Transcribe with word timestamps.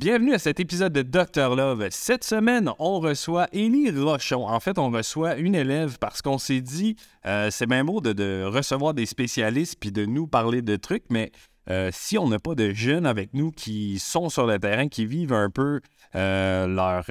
Bienvenue 0.00 0.32
à 0.32 0.38
cet 0.38 0.60
épisode 0.60 0.94
de 0.94 1.02
Dr 1.02 1.54
Love. 1.54 1.86
Cette 1.90 2.24
semaine, 2.24 2.70
on 2.78 3.00
reçoit 3.00 3.48
Élie 3.52 3.90
Rochon. 3.90 4.48
En 4.48 4.58
fait, 4.58 4.78
on 4.78 4.90
reçoit 4.90 5.36
une 5.36 5.54
élève 5.54 5.98
parce 5.98 6.22
qu'on 6.22 6.38
s'est 6.38 6.62
dit, 6.62 6.96
euh, 7.26 7.50
c'est 7.50 7.66
bien 7.66 7.84
beau 7.84 8.00
de, 8.00 8.44
recevoir 8.46 8.94
des 8.94 9.04
spécialistes 9.04 9.76
puis 9.78 9.92
de 9.92 10.06
nous 10.06 10.26
parler 10.26 10.62
de 10.62 10.76
trucs, 10.76 11.04
mais 11.10 11.32
euh, 11.68 11.90
si 11.92 12.16
on 12.16 12.28
n'a 12.28 12.38
pas 12.38 12.54
de 12.54 12.72
jeunes 12.72 13.04
avec 13.04 13.34
nous 13.34 13.50
qui 13.50 13.98
sont 13.98 14.30
sur 14.30 14.46
le 14.46 14.58
terrain, 14.58 14.88
qui 14.88 15.04
vivent 15.04 15.34
un 15.34 15.50
peu 15.50 15.82
euh, 16.14 16.66
leur, 16.66 17.04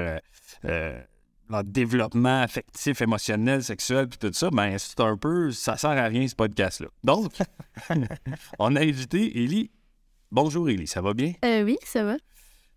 développement 1.65 2.41
affectif, 2.41 3.03
émotionnel, 3.03 3.63
sexuel, 3.63 4.07
puis 4.07 4.17
tout 4.17 4.33
ça, 4.33 4.49
ben 4.49 4.79
c'est 4.79 4.99
un 4.99 5.15
peu, 5.15 5.51
ça 5.51 5.77
sert 5.77 5.91
à 5.91 6.05
rien 6.05 6.27
ce 6.27 6.33
podcast-là. 6.33 6.87
Donc, 7.03 7.33
on 8.57 8.75
a 8.75 8.81
invité 8.81 9.43
Élie. 9.43 9.69
Bonjour 10.31 10.69
Élie, 10.69 10.87
ça 10.87 11.03
va 11.03 11.13
bien? 11.13 11.33
Oui, 11.43 11.77
ça 11.85 12.03
va. 12.03 12.17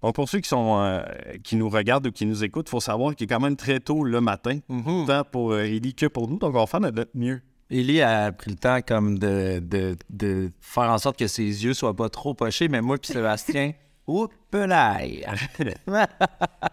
Donc, 0.03 0.15
pour 0.15 0.29
ceux 0.29 0.41
qui, 0.41 0.49
sont, 0.49 0.79
euh, 0.81 1.03
qui 1.45 1.57
nous 1.57 1.69
regardent 1.69 2.09
ou 2.09 2.13
qui 2.13 2.27
nous 2.27 2.43
écoutent, 2.43 2.69
il 2.69 2.71
faut 2.71 2.81
savoir 2.81 3.15
qu'il 3.15 3.25
est 3.25 3.29
quand 3.29 3.41
même 3.41 3.57
très 3.57 3.81
tôt 3.81 4.05
le 4.05 4.21
matin, 4.21 4.59
tant 5.07 5.25
pour 5.25 5.53
euh, 5.53 5.63
Élie 5.63 5.95
que 5.95 6.07
pour 6.07 6.29
nous. 6.29 6.39
Donc, 6.39 6.55
on 6.55 6.59
va 6.59 6.67
faire 6.67 6.81
notre 6.81 7.07
mieux. 7.15 7.41
Élie 7.71 8.03
a 8.03 8.33
pris 8.33 8.51
le 8.51 8.57
temps 8.57 8.81
comme 8.87 9.19
de, 9.19 9.61
de, 9.61 9.97
de 10.11 10.51
faire 10.61 10.91
en 10.91 10.99
sorte 10.99 11.19
que 11.19 11.27
ses 11.27 11.65
yeux 11.65 11.73
soient 11.73 11.97
pas 11.97 12.11
trop 12.11 12.35
pochés, 12.35 12.69
mais 12.69 12.83
moi 12.83 12.99
puis 12.99 13.13
Sébastien, 13.13 13.73
oups 14.07 14.35
là! 14.53 14.99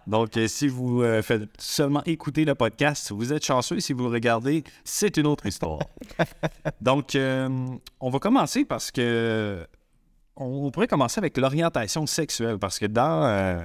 Donc, 0.07 0.35
euh, 0.38 0.47
si 0.47 0.67
vous 0.67 1.02
euh, 1.02 1.22
faites 1.22 1.50
seulement 1.57 2.03
écouter 2.05 2.45
le 2.45 2.55
podcast, 2.55 3.11
vous 3.11 3.31
êtes 3.31 3.45
chanceux. 3.45 3.80
Si 3.80 3.94
vous 3.94 4.03
le 4.03 4.09
regardez, 4.09 4.63
c'est 4.83 5.17
une 5.17 5.27
autre 5.27 5.45
histoire. 5.45 5.80
Donc, 6.81 7.16
euh, 7.16 7.47
on 8.00 8.09
va 8.09 8.19
commencer 8.19 8.66
parce 8.66 8.91
que 8.91 9.66
on, 10.39 10.71
pourrait 10.71 10.87
commencer 10.87 11.19
avec 11.19 11.37
l'orientation 11.37 12.05
sexuelle 12.05 12.57
parce 12.57 12.79
que 12.79 12.85
dans 12.85 13.23
euh, 13.25 13.63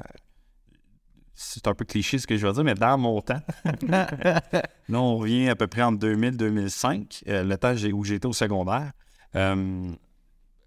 c'est 1.34 1.66
un 1.66 1.74
peu 1.74 1.84
cliché 1.84 2.18
ce 2.18 2.26
que 2.26 2.36
je 2.36 2.46
veux 2.46 2.52
dire, 2.52 2.64
mais 2.64 2.74
dans 2.74 2.96
mon 2.96 3.20
temps, 3.20 3.40
là, 3.88 4.40
on 4.88 5.16
revient 5.16 5.48
à 5.48 5.56
peu 5.56 5.66
près 5.66 5.82
en 5.82 5.92
2000-2005, 5.92 7.22
euh, 7.28 7.42
le 7.42 7.56
temps 7.56 7.74
où 7.92 8.04
j'étais 8.04 8.26
au 8.26 8.32
secondaire. 8.32 8.92
euh, 9.34 9.90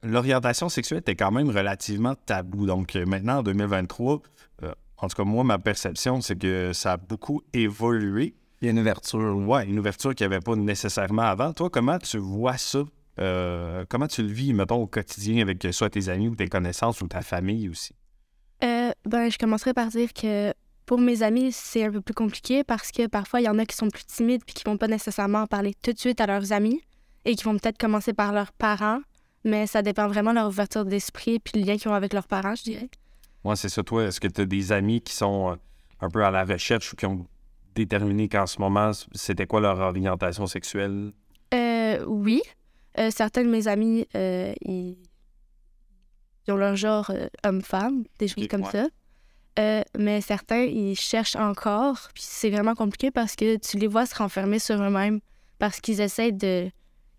L'orientation 0.04 0.70
sexuelle 0.70 1.00
était 1.00 1.16
quand 1.16 1.32
même 1.32 1.50
relativement 1.50 2.16
tabou. 2.16 2.66
Donc 2.66 2.96
maintenant, 2.96 3.40
en 3.40 3.44
2023, 3.44 4.22
euh, 4.64 4.74
en 4.98 5.08
tout 5.08 5.16
cas, 5.16 5.24
moi, 5.24 5.44
ma 5.44 5.58
perception, 5.58 6.22
c'est 6.22 6.38
que 6.38 6.72
ça 6.74 6.94
a 6.94 6.98
beaucoup 6.98 7.42
évolué. 7.54 8.36
Il 8.62 8.66
y 8.66 8.68
a 8.68 8.72
une 8.72 8.80
ouverture. 8.80 9.36
Ouais, 9.38 9.66
une 9.66 9.80
ouverture 9.80 10.14
qu'il 10.14 10.28
n'y 10.28 10.34
avait 10.34 10.44
pas 10.44 10.56
nécessairement 10.56 11.24
avant. 11.24 11.52
Toi, 11.54 11.70
comment 11.70 11.98
tu 11.98 12.18
vois 12.20 12.58
ça? 12.58 12.84
Euh, 13.20 13.86
comment 13.90 14.08
tu 14.08 14.22
le 14.22 14.32
vis, 14.32 14.54
mettons, 14.54 14.82
au 14.82 14.88
quotidien 14.88 15.42
avec 15.42 15.64
euh, 15.66 15.72
soit 15.72 15.90
tes 15.90 16.10
amis 16.10 16.28
ou 16.28 16.36
tes 16.36 16.48
connaissances 16.48 17.02
ou 17.02 17.08
ta 17.08 17.22
famille 17.22 17.70
aussi? 17.70 17.94
Euh, 18.64 18.92
ben, 19.06 19.30
je 19.30 19.38
commencerai 19.38 19.74
par 19.74 19.88
dire 19.88 20.14
que 20.14 20.54
pour 20.86 21.00
mes 21.00 21.24
amis, 21.24 21.52
c'est 21.52 21.84
un 21.84 21.92
peu 21.92 22.02
plus 22.02 22.14
compliqué 22.14 22.64
parce 22.64 22.92
que 22.92 23.08
parfois, 23.08 23.42
il 23.42 23.46
y 23.46 23.50
en 23.50 23.60
a 23.60 23.66
qui 23.66 23.76
sont 23.76 23.90
plus 23.90 24.06
timides 24.06 24.44
puis 24.46 24.54
qui 24.54 24.64
vont 24.64 24.78
pas 24.78 24.88
nécessairement 24.88 25.42
en 25.42 25.48
parler 25.48 25.74
tout 25.84 25.94
de 25.94 26.00
suite 26.00 26.22
à 26.22 26.28
leurs 26.28 26.54
amis 26.54 26.82
et 27.26 27.36
qui 27.36 27.44
vont 27.44 27.58
peut-être 27.58 27.78
commencer 27.78 28.14
par 28.14 28.32
leurs 28.32 28.54
parents, 28.54 29.02
mais 29.44 29.68
ça 29.68 29.82
dépend 29.82 30.08
vraiment 30.08 30.32
de 30.32 30.36
leur 30.36 30.48
ouverture 30.48 30.86
d'esprit 30.86 31.40
puis 31.40 31.60
le 31.60 31.68
lien 31.68 31.78
qu'ils 31.78 31.90
ont 31.90 31.94
avec 31.94 32.14
leurs 32.14 32.28
parents, 32.28 32.56
je 32.56 32.64
dirais. 32.64 32.90
Moi, 33.44 33.56
c'est 33.56 33.70
ça, 33.70 33.84
toi. 33.84 34.06
Est-ce 34.06 34.20
que 34.20 34.28
tu 34.28 34.42
as 34.42 34.46
des 34.46 34.72
amis 34.72 35.02
qui 35.02 35.14
sont 35.14 35.58
un 36.00 36.10
peu 36.10 36.24
à 36.24 36.32
la 36.32 36.46
recherche 36.46 36.94
ou 36.94 36.96
qui 36.96 37.06
ont 37.06 37.26
déterminé 37.76 38.28
qu'en 38.28 38.48
ce 38.48 38.60
moment, 38.60 38.92
c'était 39.14 39.46
quoi 39.46 39.62
leur 39.62 39.80
orientation 39.80 40.48
sexuelle? 40.48 41.12
Euh, 41.54 42.04
oui. 42.06 42.42
Euh, 43.00 43.12
certains 43.12 43.44
de 43.44 43.50
mes 43.50 43.68
amis, 43.68 44.08
euh, 44.16 44.54
ils... 44.62 44.98
ils 46.48 46.52
ont 46.52 46.58
leur 46.58 46.76
genre 46.76 47.10
euh, 47.12 47.28
homme-femme, 47.46 48.04
des 48.20 48.28
choses 48.28 48.48
comme 48.48 48.64
ouais. 48.64 48.72
ça. 48.72 48.88
Euh, 49.60 49.82
mais 49.98 50.22
certains, 50.22 50.64
ils 50.64 50.96
cherchent 50.96 51.36
encore. 51.36 52.10
Puis 52.14 52.24
c'est 52.26 52.50
vraiment 52.50 52.76
compliqué 52.76 53.12
parce 53.12 53.36
que 53.36 53.58
tu 53.58 53.78
les 53.78 53.88
vois 53.88 54.06
se 54.06 54.16
renfermer 54.16 54.60
sur 54.60 54.82
eux-mêmes 54.82 55.20
parce 55.60 55.80
qu'ils 55.80 56.02
essaient 56.02 56.32
de. 56.32 56.70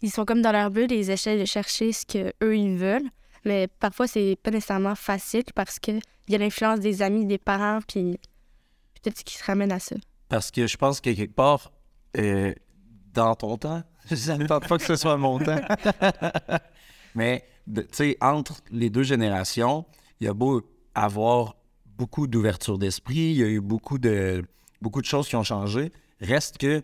Ils 0.00 0.11
sont 0.11 0.25
comme 0.25 0.43
dans 0.43 0.53
leur 0.53 0.71
bulle 0.71 0.93
et 0.93 0.99
ils 0.99 1.11
essaient 1.11 1.39
de 1.39 1.44
chercher 1.44 1.93
ce 1.93 2.06
que 2.06 2.33
eux 2.43 2.56
ils 2.56 2.77
veulent. 2.77 3.09
Mais 3.45 3.66
parfois, 3.81 4.06
c'est 4.06 4.37
pas 4.43 4.50
nécessairement 4.50 4.95
facile 4.95 5.45
parce 5.55 5.78
qu'il 5.81 6.00
y 6.28 6.34
a 6.34 6.39
l'influence 6.39 6.81
des 6.81 7.03
amis, 7.03 7.27
des 7.27 7.39
parents, 7.39 7.81
puis 7.87 8.19
peut-être 8.95 9.19
ce 9.19 9.25
qui 9.25 9.37
se 9.37 9.45
ramène 9.45 9.72
à 9.72 9.78
ça. 9.81 9.97
Parce 10.28 10.50
que 10.50 10.66
je 10.66 10.77
pense 10.77 11.00
que 11.00 11.10
quelque 11.10 11.34
part, 11.34 11.72
euh, 12.16 12.55
dans 13.15 13.35
ton 13.35 13.57
temps, 13.57 13.83
je 14.11 14.33
ne 14.33 14.47
pas 14.47 14.61
que 14.61 14.79
ce 14.85 14.97
soit 14.97 15.17
mon 15.17 15.39
temps, 15.39 15.61
mais 17.15 17.45
tu 17.75 17.83
sais, 17.93 18.17
entre 18.21 18.55
les 18.71 18.91
deux 18.91 19.03
générations, 19.03 19.85
il 20.21 20.27
y 20.27 20.29
a 20.29 20.35
beau 20.35 20.63
avoir 20.95 21.57
beaucoup 21.97 22.27
d'ouverture 22.27 22.79
d'esprit, 22.79 23.17
il 23.17 23.37
y 23.37 23.43
a 23.43 23.49
eu 23.49 23.61
beaucoup 23.61 23.99
de, 23.99 24.45
beaucoup 24.81 25.01
de 25.01 25.07
choses 25.07 25.29
qui 25.29 25.37
ont 25.37 25.43
changé. 25.43 25.93
Reste 26.21 26.59
que 26.59 26.83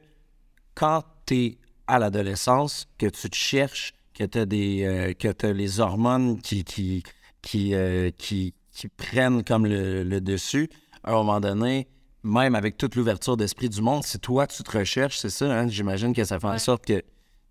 quand 0.74 1.02
tu 1.26 1.34
es 1.36 1.58
à 1.86 1.98
l'adolescence, 1.98 2.86
que 2.98 3.06
tu 3.06 3.30
te 3.30 3.36
cherches, 3.36 3.92
que 4.12 4.24
tu 4.24 4.38
as, 4.38 4.46
des, 4.46 4.84
euh, 4.84 5.12
que 5.12 5.28
t'as 5.28 5.52
les 5.52 5.80
hormones 5.80 6.40
qui, 6.40 6.64
qui, 6.64 7.02
qui, 7.42 7.74
euh, 7.74 8.10
qui, 8.16 8.54
qui 8.72 8.88
prennent 8.88 9.44
comme 9.44 9.66
le, 9.66 10.02
le 10.02 10.20
dessus, 10.20 10.68
à 11.02 11.12
un 11.12 11.14
moment 11.14 11.40
donné, 11.40 11.88
même 12.24 12.54
avec 12.54 12.76
toute 12.76 12.96
l'ouverture 12.96 13.36
d'esprit 13.36 13.68
du 13.68 13.82
monde, 13.82 14.02
si 14.02 14.18
toi, 14.18 14.46
tu 14.46 14.62
te 14.62 14.78
recherches, 14.78 15.18
c'est 15.18 15.30
ça, 15.30 15.46
hein, 15.46 15.68
j'imagine 15.68 16.14
que 16.14 16.24
ça 16.24 16.40
fait 16.40 16.46
en 16.46 16.58
sorte 16.58 16.84
que 16.84 17.02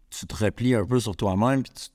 tu 0.10 0.28
te 0.28 0.36
replies 0.36 0.76
un 0.76 0.86
peu 0.86 1.00
sur 1.00 1.16
toi-même, 1.16 1.64
puis 1.64 1.72
tu, 1.74 1.90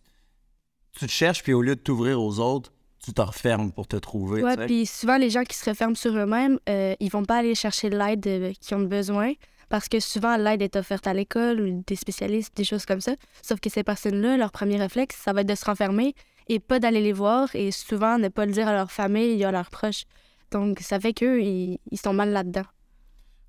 tu 0.99 1.06
te 1.06 1.11
cherches, 1.11 1.43
puis 1.43 1.53
au 1.53 1.62
lieu 1.62 1.77
de 1.77 1.81
t'ouvrir 1.81 2.21
aux 2.21 2.39
autres, 2.39 2.72
tu 3.05 3.12
te 3.12 3.21
refermes 3.21 3.72
pour 3.72 3.87
te 3.87 3.97
trouver. 3.97 4.43
Sais. 4.43 4.66
puis 4.66 4.87
souvent, 4.87 5.16
les 5.16 5.31
gens 5.31 5.44
qui 5.44 5.56
se 5.56 5.69
referment 5.69 5.94
sur 5.94 6.16
eux-mêmes, 6.16 6.59
euh, 6.69 6.94
ils 7.00 7.11
vont 7.11 7.25
pas 7.25 7.39
aller 7.39 7.55
chercher 7.55 7.91
l'aide 7.91 8.27
euh, 8.27 8.53
qu'ils 8.61 8.77
ont 8.77 8.81
besoin 8.81 9.33
parce 9.69 9.89
que 9.89 10.00
souvent, 10.00 10.37
l'aide 10.37 10.62
est 10.62 10.77
offerte 10.77 11.06
à 11.06 11.15
l'école 11.15 11.60
ou 11.60 11.84
des 11.87 11.97
spécialistes, 11.97 12.56
des 12.56 12.65
choses 12.65 12.87
comme 12.87 13.00
ça. 13.00 13.12
Sauf 13.43 13.60
que 13.60 13.71
ces 13.71 13.83
personnes-là, 13.83 14.37
leur 14.37 14.50
premier 14.50 14.78
réflexe, 14.78 15.16
ça 15.22 15.33
va 15.33 15.43
être 15.43 15.49
de 15.49 15.55
se 15.55 15.65
renfermer 15.65 16.15
et 16.49 16.59
pas 16.59 16.78
d'aller 16.78 17.03
les 17.03 17.12
voir 17.12 17.55
et 17.55 17.71
souvent 17.71 18.19
ne 18.19 18.28
pas 18.28 18.47
le 18.47 18.53
dire 18.53 18.66
à 18.66 18.72
leur 18.72 18.91
famille 18.91 19.41
et 19.41 19.45
à 19.45 19.53
leurs 19.53 19.71
proches. 19.71 20.05
Donc, 20.50 20.81
ça 20.81 20.98
fait 20.98 21.12
qu'eux, 21.12 21.42
ils, 21.42 21.78
ils 21.91 21.98
sont 21.98 22.12
mal 22.12 22.31
là-dedans. 22.31 22.64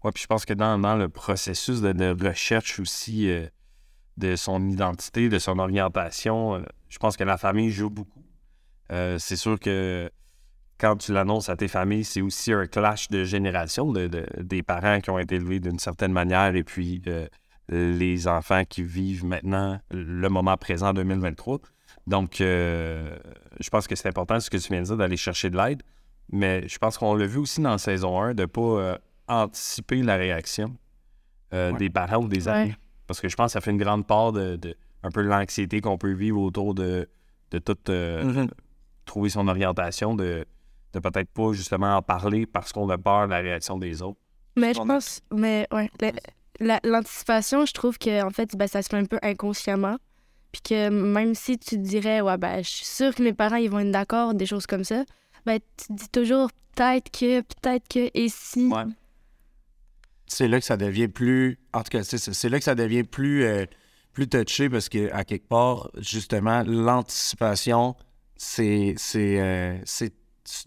Ouais, 0.03 0.11
puis 0.13 0.23
je 0.23 0.27
pense 0.27 0.45
que 0.45 0.53
dans, 0.53 0.77
le 0.95 1.09
processus 1.09 1.81
de, 1.81 2.25
recherche 2.25 2.79
aussi 2.79 3.29
euh, 3.29 3.47
de 4.17 4.35
son 4.35 4.69
identité, 4.69 5.27
de 5.27 5.39
son 5.39 5.59
orientation, 5.59 6.55
euh, 6.55 6.61
je 6.87 6.97
pense 6.99 7.17
que 7.17 7.23
la 7.25 7.37
famille 7.37 7.69
joue 7.69 7.89
beaucoup. 7.89 8.23
Euh, 8.91 9.17
c'est 9.19 9.35
sûr 9.35 9.59
que 9.59 10.09
quand 10.77 10.95
tu 10.95 11.11
l'annonces 11.11 11.49
à 11.49 11.57
tes 11.57 11.67
familles, 11.67 12.05
c'est 12.05 12.21
aussi 12.21 12.53
un 12.53 12.65
clash 12.65 13.09
de 13.09 13.25
génération, 13.25 13.91
de, 13.91 14.07
de- 14.07 14.25
des 14.39 14.63
parents 14.63 15.01
qui 15.01 15.09
ont 15.09 15.19
été 15.19 15.35
élevés 15.35 15.59
d'une 15.59 15.79
certaine 15.79 16.13
manière 16.13 16.55
et 16.55 16.63
puis 16.63 17.01
les 17.67 18.27
enfants 18.27 18.63
qui 18.63 18.81
vivent 18.81 19.25
maintenant 19.25 19.79
le 19.91 20.29
moment 20.29 20.55
présent 20.55 20.93
2023. 20.93 21.59
Donc, 22.07 22.35
je 22.39 23.69
pense 23.69 23.87
que 23.87 23.95
c'est 23.95 24.07
important 24.07 24.39
ce 24.39 24.49
que 24.49 24.55
tu 24.55 24.69
viens 24.71 24.81
de 24.81 24.85
dire, 24.85 24.97
d'aller 24.97 25.17
chercher 25.17 25.49
de 25.49 25.57
l'aide. 25.57 25.83
Mais 26.31 26.67
je 26.67 26.77
pense 26.77 26.97
qu'on 26.97 27.15
l'a 27.15 27.25
vu 27.25 27.37
aussi 27.39 27.61
dans 27.61 27.71
la 27.71 27.77
saison 27.77 28.21
1, 28.21 28.33
de 28.33 28.41
ne 28.43 28.45
pas 28.45 28.61
euh, 28.61 28.97
anticiper 29.27 30.01
la 30.03 30.15
réaction 30.15 30.75
euh, 31.53 31.71
Ouais. 31.71 31.77
des 31.79 31.89
parents 31.89 32.23
ou 32.23 32.27
des 32.27 32.47
Ouais. 32.47 32.53
amis. 32.53 32.73
Parce 33.07 33.19
que 33.19 33.27
je 33.29 33.35
pense 33.35 33.47
que 33.47 33.51
ça 33.53 33.61
fait 33.61 33.71
une 33.71 33.77
grande 33.79 34.05
part 34.05 34.31
de, 34.31 34.55
de- 34.55 34.75
un 35.01 35.09
peu 35.09 35.23
de 35.23 35.27
l'anxiété 35.27 35.81
qu'on 35.81 35.97
peut 35.97 36.11
vivre 36.13 36.39
autour 36.41 36.75
de, 36.75 37.09
de 37.51 37.57
tout 37.59 37.77
euh, 37.89 38.23
Mhm. 38.23 38.49
trouver 39.05 39.29
son 39.29 39.47
orientation, 39.47 40.13
de, 40.13 40.45
de 40.93 40.99
peut-être 40.99 41.29
pas 41.31 41.51
justement 41.53 41.95
en 41.97 42.01
parler 42.03 42.45
parce 42.45 42.71
qu'on 42.71 42.87
a 42.89 42.97
peur 42.99 43.25
de 43.25 43.31
la 43.31 43.39
réaction 43.39 43.77
des 43.79 44.01
autres. 44.03 44.19
Mais 44.55 44.73
je 44.75 44.81
a- 44.81 44.85
pense, 44.85 45.21
mais 45.33 45.67
ouais, 45.71 45.89
la- 45.99 46.11
la- 46.59 46.79
l'anticipation, 46.83 47.65
je 47.65 47.73
trouve 47.73 47.97
que 47.97 48.21
en 48.23 48.29
fait, 48.29 48.55
ben, 48.55 48.67
ça 48.67 48.83
se 48.83 48.89
fait 48.89 48.97
un 48.97 49.05
peu 49.05 49.17
inconsciemment. 49.23 49.97
Puis 50.51 50.61
que 50.63 50.89
même 50.89 51.33
si 51.35 51.57
tu 51.57 51.75
te 51.77 51.81
dirais, 51.81 52.21
ouais, 52.21 52.37
ben, 52.37 52.63
je 52.63 52.69
suis 52.69 52.85
sûre 52.85 53.13
que 53.15 53.23
mes 53.23 53.33
parents, 53.33 53.55
ils 53.57 53.69
vont 53.69 53.79
être 53.79 53.91
d'accord, 53.91 54.33
des 54.35 54.45
choses 54.47 54.65
comme 54.67 54.83
ça, 54.83 55.03
ben, 55.45 55.59
tu 55.77 55.93
dis 55.93 56.09
toujours 56.09 56.49
peut-être 56.75 57.11
que, 57.11 57.41
peut-être 57.41 57.87
que, 57.87 58.09
et 58.13 58.29
si. 58.29 58.71
C'est 60.27 60.47
là 60.47 60.59
que 60.59 60.65
ça 60.65 60.77
devient 60.77 61.07
plus. 61.07 61.59
En 61.73 61.81
tout 61.81 61.89
cas, 61.89 62.03
c'est 62.03 62.49
là 62.49 62.59
que 62.59 62.63
ça 62.63 62.75
devient 62.75 63.03
plus, 63.03 63.43
euh, 63.43 63.65
plus 64.13 64.27
touché 64.27 64.69
parce 64.69 64.87
que, 64.87 65.11
à 65.11 65.23
quelque 65.23 65.47
part, 65.47 65.89
justement, 65.97 66.63
l'anticipation, 66.63 67.95
c'est 68.35 68.95
euh, 69.15 69.77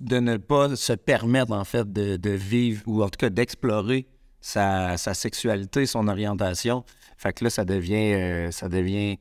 de 0.00 0.19
ne 0.19 0.36
pas 0.36 0.74
se 0.76 0.92
permettre, 0.92 1.52
en 1.52 1.64
fait, 1.64 1.90
de, 1.92 2.30
vivre 2.30 2.82
ou 2.86 3.02
en 3.02 3.08
tout 3.08 3.19
cas 3.19 3.30
d'explorer 3.30 4.06
sa, 4.40 4.96
sexualité, 4.96 5.86
son 5.86 6.08
orientation. 6.08 6.84
Fait 7.16 7.32
que 7.32 7.44
là, 7.44 7.50
ça 7.50 7.64
devient, 7.64 8.14
euh, 8.14 8.50
ça 8.50 8.69
devient 8.69 9.19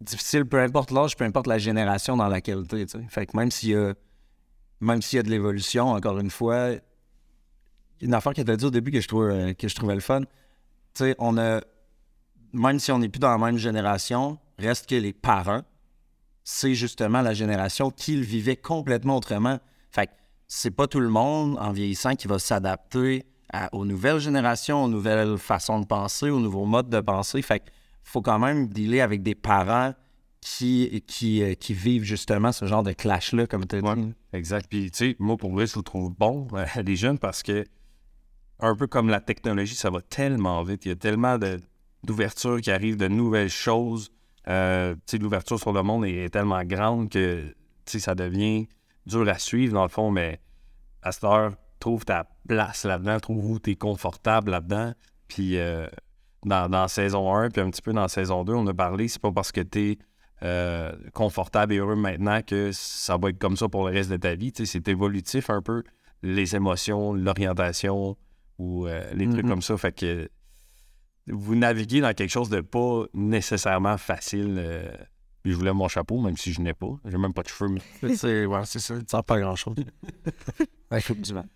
difficile, 0.00 0.44
peu 0.44 0.60
importe 0.60 0.90
l'âge, 0.90 1.16
peu 1.16 1.24
importe 1.24 1.46
la 1.46 1.58
génération 1.58 2.16
dans 2.16 2.28
laquelle 2.28 2.66
tu 2.68 2.80
es. 2.80 2.86
Fait 3.08 3.26
que 3.26 3.36
même 3.36 3.50
s'il 3.50 3.70
y 3.70 3.74
a, 3.74 3.94
même 4.80 5.02
s'il 5.02 5.16
y 5.16 5.20
a 5.20 5.22
de 5.22 5.30
l'évolution, 5.30 5.88
encore 5.88 6.18
une 6.18 6.30
fois, 6.30 6.70
une 8.00 8.14
affaire 8.14 8.34
que 8.34 8.42
tu 8.42 8.50
as 8.50 8.56
dit 8.56 8.64
au 8.64 8.70
début 8.70 8.90
que 8.90 9.00
je, 9.00 9.08
trouve, 9.08 9.24
euh, 9.24 9.54
que 9.54 9.68
je 9.68 9.74
trouvais 9.74 9.94
le 9.94 10.00
fun, 10.00 10.20
tu 10.20 10.28
sais, 10.94 11.14
on 11.18 11.38
a, 11.38 11.60
même 12.52 12.78
si 12.78 12.92
on 12.92 12.98
n'est 12.98 13.08
plus 13.08 13.18
dans 13.18 13.30
la 13.30 13.38
même 13.38 13.58
génération, 13.58 14.38
reste 14.58 14.88
que 14.88 14.94
les 14.94 15.12
parents, 15.12 15.62
c'est 16.44 16.74
justement 16.74 17.22
la 17.22 17.34
génération 17.34 17.90
qui 17.90 18.16
le 18.16 18.22
vivait 18.22 18.56
complètement 18.56 19.16
autrement. 19.16 19.58
Fait 19.90 20.06
que 20.06 20.12
c'est 20.46 20.70
pas 20.70 20.86
tout 20.86 21.00
le 21.00 21.08
monde 21.08 21.58
en 21.58 21.72
vieillissant 21.72 22.14
qui 22.14 22.28
va 22.28 22.38
s'adapter 22.38 23.26
aux 23.72 23.84
nouvelles 23.84 24.20
générations, 24.20 24.84
aux 24.84 24.88
nouvelles 24.88 25.38
façons 25.38 25.80
de 25.80 25.86
penser, 25.86 26.30
aux 26.30 26.38
nouveaux 26.40 26.64
modes 26.64 26.88
de 26.88 27.00
penser. 27.00 27.42
Fait 27.42 27.60
qu'il 27.60 27.72
faut 28.04 28.22
quand 28.22 28.38
même 28.38 28.68
dealer 28.68 29.00
avec 29.00 29.22
des 29.22 29.34
parents 29.34 29.94
qui, 30.46 31.02
qui, 31.08 31.42
euh, 31.42 31.54
qui 31.54 31.74
vivent 31.74 32.04
justement 32.04 32.52
ce 32.52 32.66
genre 32.66 32.84
de 32.84 32.92
clash-là, 32.92 33.48
comme 33.48 33.66
tu 33.66 33.76
as 33.76 33.94
dit. 33.96 34.14
Exact. 34.32 34.66
Puis, 34.70 34.92
tu 34.92 34.98
sais, 34.98 35.16
moi, 35.18 35.36
pour 35.36 35.50
vrai, 35.50 35.66
je 35.66 35.76
le 35.76 35.82
trouve 35.82 36.14
bon, 36.14 36.46
euh, 36.54 36.64
les 36.84 36.94
jeunes, 36.94 37.18
parce 37.18 37.42
que, 37.42 37.64
un 38.60 38.76
peu 38.76 38.86
comme 38.86 39.08
la 39.08 39.20
technologie, 39.20 39.74
ça 39.74 39.90
va 39.90 40.00
tellement 40.00 40.62
vite. 40.62 40.84
Il 40.84 40.88
y 40.90 40.92
a 40.92 40.94
tellement 40.94 41.36
d'ouverture 42.04 42.60
qui 42.60 42.70
arrive, 42.70 42.96
de 42.96 43.08
nouvelles 43.08 43.50
choses. 43.50 44.12
Euh, 44.46 44.94
tu 44.94 45.00
sais, 45.06 45.18
l'ouverture 45.18 45.58
sur 45.58 45.72
le 45.72 45.82
monde 45.82 46.06
est, 46.06 46.14
est 46.14 46.30
tellement 46.30 46.62
grande 46.62 47.10
que, 47.10 47.42
tu 47.48 47.54
sais, 47.86 47.98
ça 47.98 48.14
devient 48.14 48.68
dur 49.04 49.28
à 49.28 49.38
suivre, 49.40 49.74
dans 49.74 49.82
le 49.82 49.88
fond, 49.88 50.12
mais 50.12 50.40
à 51.02 51.10
cette 51.10 51.24
heure, 51.24 51.54
trouve 51.80 52.04
ta 52.04 52.28
place 52.46 52.84
là-dedans, 52.84 53.18
trouve 53.18 53.50
où 53.50 53.58
tu 53.58 53.72
es 53.72 53.74
confortable 53.74 54.52
là-dedans. 54.52 54.94
Puis, 55.26 55.58
dans, 56.44 56.68
dans 56.68 56.86
saison 56.86 57.34
1, 57.34 57.50
puis 57.50 57.60
un 57.60 57.70
petit 57.70 57.82
peu 57.82 57.92
dans 57.92 58.06
saison 58.06 58.44
2, 58.44 58.54
on 58.54 58.66
a 58.68 58.74
parlé, 58.74 59.08
c'est 59.08 59.20
pas 59.20 59.32
parce 59.32 59.50
que 59.50 59.60
tu 59.60 59.90
es 59.90 59.98
euh, 60.42 60.92
confortable 61.14 61.72
et 61.72 61.78
heureux 61.78 61.96
maintenant 61.96 62.40
que 62.42 62.70
ça 62.72 63.16
va 63.16 63.30
être 63.30 63.38
comme 63.38 63.56
ça 63.56 63.68
pour 63.68 63.88
le 63.88 63.94
reste 63.94 64.10
de 64.10 64.16
ta 64.16 64.34
vie. 64.34 64.52
Tu 64.52 64.66
sais, 64.66 64.72
c'est 64.72 64.88
évolutif 64.88 65.48
un 65.50 65.62
peu, 65.62 65.82
les 66.22 66.54
émotions, 66.56 67.12
l'orientation 67.14 68.16
ou 68.58 68.86
euh, 68.86 69.02
les 69.14 69.28
trucs 69.28 69.44
Mhm. 69.44 69.50
comme 69.50 69.62
ça. 69.62 69.76
Fait 69.76 69.92
que 69.92 70.28
vous 71.28 71.54
naviguez 71.56 72.00
dans 72.00 72.14
quelque 72.14 72.30
chose 72.30 72.48
de 72.50 72.60
pas 72.60 73.04
nécessairement 73.14 73.96
facile. 73.98 74.56
euh, 74.58 74.90
puis 75.42 75.52
je 75.52 75.58
voulais 75.58 75.72
mon 75.72 75.86
chapeau, 75.88 76.20
même 76.20 76.36
si 76.36 76.52
je 76.52 76.60
n'ai 76.60 76.74
pas. 76.74 76.88
J'ai 77.04 77.18
même 77.18 77.32
pas 77.32 77.42
de 77.42 77.48
cheveux. 77.48 77.70
mais- 78.02 78.14
C'est 78.16 78.46
ouais, 78.46 78.60
c'est 78.64 78.78
ça, 78.80 78.98
tu 78.98 79.04
sens 79.08 79.22
pas 79.24 79.38
grand-chose. 79.38 79.76
ouais, 80.90 80.98
effectivement. 80.98 81.46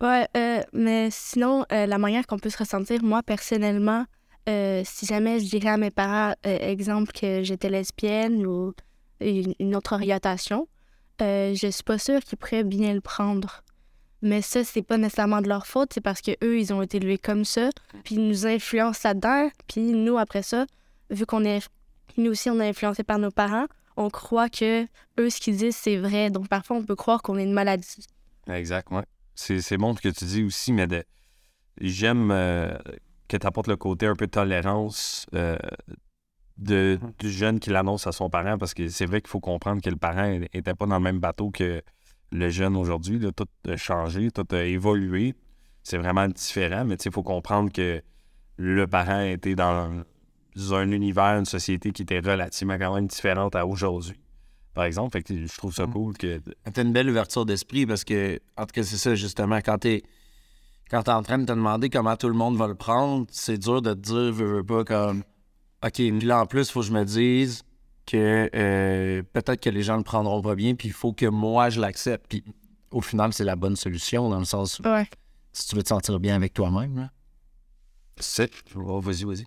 Ouais, 0.00 0.26
euh, 0.36 0.62
mais 0.72 1.08
sinon, 1.10 1.64
euh, 1.72 1.86
la 1.86 1.98
manière 1.98 2.26
qu'on 2.26 2.38
peut 2.38 2.50
se 2.50 2.58
ressentir, 2.58 3.02
moi, 3.04 3.22
personnellement, 3.22 4.04
euh, 4.48 4.82
si 4.84 5.06
jamais 5.06 5.40
je 5.40 5.48
dirais 5.48 5.70
à 5.70 5.76
mes 5.76 5.90
parents, 5.90 6.34
euh, 6.46 6.58
exemple, 6.60 7.12
que 7.12 7.42
j'étais 7.42 7.68
lesbienne 7.70 8.46
ou 8.46 8.72
une, 9.20 9.54
une 9.58 9.76
autre 9.76 9.94
orientation, 9.94 10.68
euh, 11.22 11.54
je 11.54 11.68
suis 11.68 11.82
pas 11.82 11.98
sûre 11.98 12.20
qu'ils 12.20 12.38
pourraient 12.38 12.64
bien 12.64 12.94
le 12.94 13.00
prendre. 13.00 13.62
Mais 14.22 14.42
ça, 14.42 14.64
c'est 14.64 14.82
pas 14.82 14.98
nécessairement 14.98 15.40
de 15.40 15.48
leur 15.48 15.66
faute, 15.66 15.92
c'est 15.94 16.00
parce 16.02 16.20
que 16.20 16.32
eux, 16.44 16.58
ils 16.58 16.72
ont 16.74 16.82
été 16.82 16.98
élevés 16.98 17.16
comme 17.18 17.44
ça, 17.44 17.70
puis 18.04 18.16
ils 18.16 18.26
nous 18.28 18.46
influencent 18.46 19.00
là-dedans, 19.08 19.50
puis 19.66 19.80
nous, 19.80 20.18
après 20.18 20.42
ça, 20.42 20.66
vu 21.10 21.24
qu'on 21.24 21.44
est, 21.44 21.66
nous 22.18 22.30
aussi, 22.32 22.50
on 22.50 22.60
est 22.60 22.68
influencé 22.68 23.02
par 23.02 23.18
nos 23.18 23.30
parents, 23.30 23.66
on 23.96 24.10
croit 24.10 24.48
que 24.50 24.84
eux, 25.18 25.30
ce 25.30 25.40
qu'ils 25.40 25.56
disent, 25.56 25.76
c'est 25.76 25.96
vrai. 25.96 26.30
Donc, 26.30 26.48
parfois, 26.48 26.76
on 26.76 26.82
peut 26.82 26.96
croire 26.96 27.22
qu'on 27.22 27.38
est 27.38 27.44
une 27.44 27.52
maladie. 27.52 28.06
Exact, 28.48 28.90
ouais. 28.90 29.04
C'est, 29.34 29.60
c'est 29.62 29.76
bon 29.78 29.94
ce 29.96 30.00
que 30.02 30.08
tu 30.10 30.24
dis 30.26 30.42
aussi, 30.42 30.72
mais 30.72 30.86
de- 30.86 31.04
j'aime 31.80 32.30
euh, 32.30 32.76
que 33.30 33.36
tu 33.36 33.46
apportes 33.46 33.68
le 33.68 33.76
côté 33.76 34.06
un 34.06 34.16
peu 34.16 34.26
de 34.26 34.30
tolérance 34.30 35.26
euh, 35.34 35.56
de, 36.58 36.98
du 37.18 37.30
jeune 37.30 37.60
qui 37.60 37.70
l'annonce 37.70 38.06
à 38.06 38.12
son 38.12 38.28
parent, 38.28 38.58
parce 38.58 38.74
que 38.74 38.88
c'est 38.88 39.06
vrai 39.06 39.20
qu'il 39.20 39.30
faut 39.30 39.40
comprendre 39.40 39.80
que 39.80 39.88
le 39.88 39.96
parent 39.96 40.28
n'était 40.28 40.74
pas 40.74 40.86
dans 40.86 40.96
le 40.96 41.02
même 41.02 41.20
bateau 41.20 41.50
que 41.50 41.82
le 42.32 42.50
jeune 42.50 42.76
aujourd'hui. 42.76 43.20
Tout 43.34 43.46
a 43.68 43.76
changé, 43.76 44.30
tout 44.30 44.46
a 44.50 44.64
évolué. 44.64 45.34
C'est 45.82 45.96
vraiment 45.96 46.28
différent, 46.28 46.84
mais 46.84 46.96
il 46.96 47.12
faut 47.12 47.22
comprendre 47.22 47.72
que 47.72 48.02
le 48.56 48.86
parent 48.86 49.20
était 49.20 49.54
dans 49.54 50.04
un 50.72 50.90
univers, 50.90 51.38
une 51.38 51.46
société 51.46 51.92
qui 51.92 52.02
était 52.02 52.20
relativement 52.20 52.76
quand 52.76 52.94
même 52.94 53.06
différente 53.06 53.56
à 53.56 53.66
aujourd'hui. 53.66 54.20
Par 54.74 54.84
exemple, 54.84 55.12
fait 55.12 55.22
que 55.22 55.46
je 55.46 55.56
trouve 55.56 55.74
ça 55.74 55.86
Mm. 55.86 55.92
cool 55.92 56.16
que 56.18 56.40
T'as 56.72 56.82
une 56.82 56.92
belle 56.92 57.08
ouverture 57.08 57.46
d'esprit 57.46 57.86
parce 57.86 58.04
que, 58.04 58.38
en 58.56 58.66
tout 58.66 58.72
cas, 58.72 58.82
c'est 58.82 58.96
ça, 58.96 59.14
justement, 59.14 59.56
quand 59.56 59.78
t'es 59.78 60.02
quand 60.90 61.02
t'es 61.04 61.10
en 61.12 61.22
train 61.22 61.38
de 61.38 61.44
te 61.46 61.52
demander 61.52 61.88
comment 61.90 62.16
tout 62.16 62.28
le 62.28 62.34
monde 62.34 62.56
va 62.56 62.66
le 62.66 62.74
prendre, 62.74 63.26
c'est 63.30 63.58
dur 63.58 63.80
de 63.82 63.94
te 63.94 63.98
dire, 64.00 64.32
veux, 64.32 64.56
veux 64.56 64.64
pas, 64.64 64.84
comme, 64.84 65.22
OK, 65.84 65.98
là, 66.22 66.40
en 66.42 66.46
plus, 66.46 66.68
il 66.68 66.72
faut 66.72 66.80
que 66.80 66.86
je 66.86 66.92
me 66.92 67.04
dise 67.04 67.62
que 68.06 68.50
euh, 68.54 69.22
peut-être 69.32 69.60
que 69.62 69.70
les 69.70 69.82
gens 69.82 69.96
le 69.96 70.02
prendront 70.02 70.42
pas 70.42 70.54
bien, 70.54 70.74
puis 70.74 70.88
il 70.88 70.94
faut 70.94 71.12
que 71.12 71.26
moi, 71.26 71.70
je 71.70 71.80
l'accepte. 71.80 72.26
Puis 72.28 72.44
au 72.90 73.00
final, 73.00 73.32
c'est 73.32 73.44
la 73.44 73.56
bonne 73.56 73.76
solution, 73.76 74.28
dans 74.28 74.38
le 74.40 74.44
sens 74.44 74.80
où, 74.80 74.82
Ouais. 74.88 75.06
si 75.52 75.68
tu 75.68 75.76
veux 75.76 75.82
te 75.82 75.88
sentir 75.88 76.18
bien 76.18 76.34
avec 76.34 76.52
toi-même, 76.54 76.96
là. 76.96 77.10
c'est. 78.18 78.50
Oh, 78.76 79.00
vas-y, 79.00 79.24
vas-y. 79.24 79.46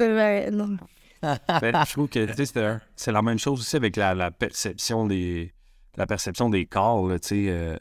Ouais, 0.00 0.50
non. 0.50 0.76
Ben, 1.22 1.84
je 1.84 1.92
trouve 1.92 2.08
que 2.08 2.26
c'est 2.32 2.56
un- 2.58 2.80
c'est 2.94 3.10
la 3.10 3.22
même 3.22 3.38
chose 3.40 3.58
aussi 3.60 3.74
avec 3.74 3.96
la, 3.96 4.14
la 4.14 4.30
perception 4.30 5.04
des 5.06 5.52
la 5.96 6.06
perception 6.06 6.48
des 6.48 6.64
corps. 6.66 7.08
là, 7.08 7.18
tu 7.18 7.28
sais, 7.28 7.46
euh, 7.48 7.76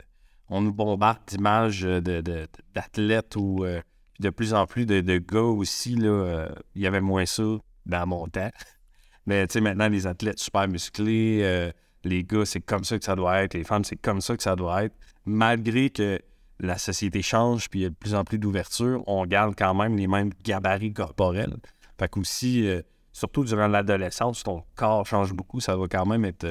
on 0.49 0.61
nous 0.61 0.73
bombarde 0.73 1.19
d'images 1.27 1.81
de- 1.81 1.99
de- 1.99 2.47
d'athlètes 2.73 3.35
ou 3.35 3.63
euh, 3.65 3.81
de 4.19 4.29
plus 4.29 4.53
en 4.53 4.65
plus 4.65 4.85
de, 4.85 5.01
de 5.01 5.17
gars 5.17 5.41
aussi. 5.41 5.95
là, 5.95 6.09
euh, 6.09 6.49
Il 6.75 6.81
y 6.81 6.88
avait 6.88 7.01
moins 7.01 7.25
ça 7.25 7.44
dans 7.85 8.07
mon 8.07 8.27
temps. 8.27 8.51
Mais 9.25 9.45
tu 9.47 9.53
sais, 9.53 9.61
maintenant, 9.61 9.89
les 9.89 10.07
athlètes 10.07 10.39
super 10.39 10.67
musclés, 10.67 11.41
euh, 11.44 11.71
les 12.03 12.23
gars, 12.23 12.45
c'est 12.45 12.61
comme 12.61 12.83
ça 12.85 12.97
que 12.97 13.03
ça 13.03 13.15
doit 13.15 13.41
être. 13.44 13.53
Les 13.53 13.63
femmes, 13.65 13.83
c'est 13.83 13.97
comme 13.97 14.21
ça 14.21 14.38
que 14.38 14.44
ça 14.44 14.55
doit 14.55 14.85
être. 14.85 14.95
Malgré 15.25 15.89
que 15.89 16.19
la 16.59 16.77
société 16.77 17.21
change 17.21 17.69
puis 17.69 17.81
il 17.81 17.83
y 17.83 17.85
a 17.85 17.89
de 17.89 17.95
plus 17.95 18.15
en 18.15 18.23
plus 18.23 18.39
d'ouverture, 18.39 19.03
on 19.05 19.25
garde 19.25 19.53
quand 19.57 19.73
même 19.75 19.95
les 19.97 20.07
mêmes 20.07 20.31
gabarits 20.44 20.94
corporels. 20.94 21.57
Fait 21.99 22.07
qu'aussi, 22.07 22.65
euh, 22.67 22.81
surtout 23.11 23.44
durant 23.44 23.67
l'adolescence, 23.67 24.44
ton 24.44 24.63
corps 24.75 25.05
change 25.05 25.33
beaucoup, 25.33 25.59
ça 25.59 25.75
va 25.75 25.88
quand 25.88 26.05
même 26.05 26.23
être. 26.25 26.45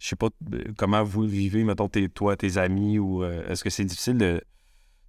Je 0.00 0.08
sais 0.08 0.16
pas 0.16 0.30
euh, 0.54 0.64
comment 0.76 1.04
vous 1.04 1.22
le 1.22 1.28
vivez, 1.28 1.62
mettons, 1.62 1.88
tes- 1.88 2.08
toi, 2.08 2.36
tes 2.36 2.56
amis, 2.58 2.98
ou 2.98 3.22
euh, 3.22 3.46
est-ce 3.48 3.62
que 3.62 3.70
c'est 3.70 3.84
difficile 3.84 4.18
de, 4.18 4.40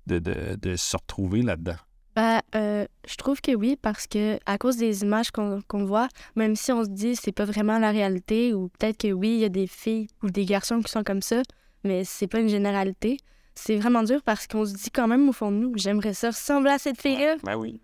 de, 0.05 0.19
de- 0.19 0.55
de 0.61 0.75
se 0.75 0.95
retrouver 0.97 1.41
là-dedans? 1.41 1.77
Ben, 2.15 2.41
euh, 2.55 2.85
je 3.07 3.15
trouve 3.15 3.39
que 3.39 3.55
oui, 3.55 3.77
parce 3.81 4.05
que 4.05 4.37
à 4.45 4.57
cause 4.57 4.75
des 4.75 5.01
images 5.03 5.31
qu'on 5.31 5.61
qu'on 5.67 5.85
voit, 5.85 6.09
même 6.35 6.57
si 6.57 6.71
on 6.73 6.83
se 6.83 6.89
dit 6.89 7.15
c'est 7.15 7.31
pas 7.31 7.45
vraiment 7.45 7.79
la 7.79 7.91
réalité, 7.91 8.53
ou 8.53 8.67
peut-être 8.77 8.97
que 8.97 9.11
oui, 9.13 9.29
il 9.29 9.39
y 9.39 9.45
a 9.45 9.49
des 9.49 9.65
filles 9.65 10.07
ou 10.21 10.29
des 10.29 10.43
garçons 10.45 10.81
qui 10.81 10.91
sont 10.91 11.03
comme 11.05 11.21
ça, 11.21 11.41
mais 11.85 12.03
c'est 12.03 12.27
pas 12.27 12.39
une 12.41 12.49
généralité. 12.49 13.15
C'est 13.55 13.77
vraiment 13.77 14.03
dur 14.03 14.21
parce 14.25 14.45
qu'on 14.45 14.65
se 14.65 14.73
dit 14.73 14.91
quand 14.91 15.07
même 15.07 15.27
au 15.29 15.31
fond 15.31 15.51
de 15.51 15.57
nous, 15.57 15.71
j'aimerais 15.77 16.13
ça 16.13 16.27
ressembler 16.31 16.71
à 16.71 16.77
cette 16.79 17.01
fille-là, 17.01 17.37
Ben 17.43 17.55
oui. 17.55 17.79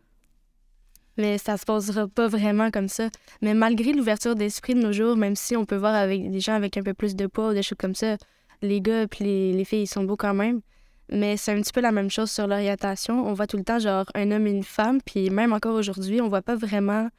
Mais 1.17 1.37
ça 1.37 1.57
se 1.57 1.65
passera 1.65 2.07
pas 2.07 2.27
vraiment 2.27 2.71
comme 2.71 2.87
ça. 2.87 3.09
Mais 3.41 3.53
malgré 3.53 3.93
l'ouverture 3.93 4.35
d'esprit 4.35 4.75
de 4.75 4.81
nos 4.81 4.91
jours, 4.91 5.15
même 5.15 5.35
si 5.35 5.55
on 5.55 5.65
peut 5.65 5.75
voir 5.75 5.95
avec 5.95 6.29
des 6.31 6.39
gens 6.39 6.53
avec 6.53 6.77
un 6.77 6.83
peu 6.83 6.93
plus 6.93 7.15
de 7.15 7.27
poids 7.27 7.49
ou 7.49 7.53
des 7.53 7.63
choses 7.63 7.77
comme 7.79 7.95
ça, 7.95 8.17
les 8.61 8.81
gars 8.81 9.07
puis 9.07 9.25
les, 9.25 9.53
les 9.53 9.65
filles, 9.65 9.83
ils 9.83 9.87
sont 9.87 10.03
beaux 10.03 10.17
quand 10.17 10.33
même. 10.33 10.61
Mais 11.09 11.37
c'est 11.37 11.53
un 11.53 11.61
petit 11.61 11.71
peu 11.71 11.81
la 11.81 11.91
même 11.91 12.09
chose 12.09 12.29
sur 12.29 12.47
l'orientation. 12.47 13.25
On 13.25 13.33
voit 13.33 13.47
tout 13.47 13.57
le 13.57 13.63
temps, 13.63 13.79
genre, 13.79 14.05
un 14.13 14.29
homme 14.31 14.45
et 14.47 14.51
une 14.51 14.63
femme. 14.63 14.99
Puis 15.05 15.29
même 15.29 15.53
encore 15.53 15.75
aujourd'hui, 15.75 16.21
on 16.21 16.27
voit 16.27 16.41
pas 16.41 16.55
vraiment 16.55 17.09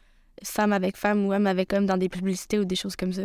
femme 0.45 0.73
avec 0.73 0.97
femme 0.97 1.26
ou 1.26 1.33
homme 1.33 1.47
avec 1.47 1.73
homme 1.73 1.87
dans 1.87 1.97
des 1.97 2.09
publicités 2.09 2.59
ou 2.59 2.64
des 2.64 2.76
choses 2.76 2.97
comme 2.97 3.12
ça. 3.12 3.23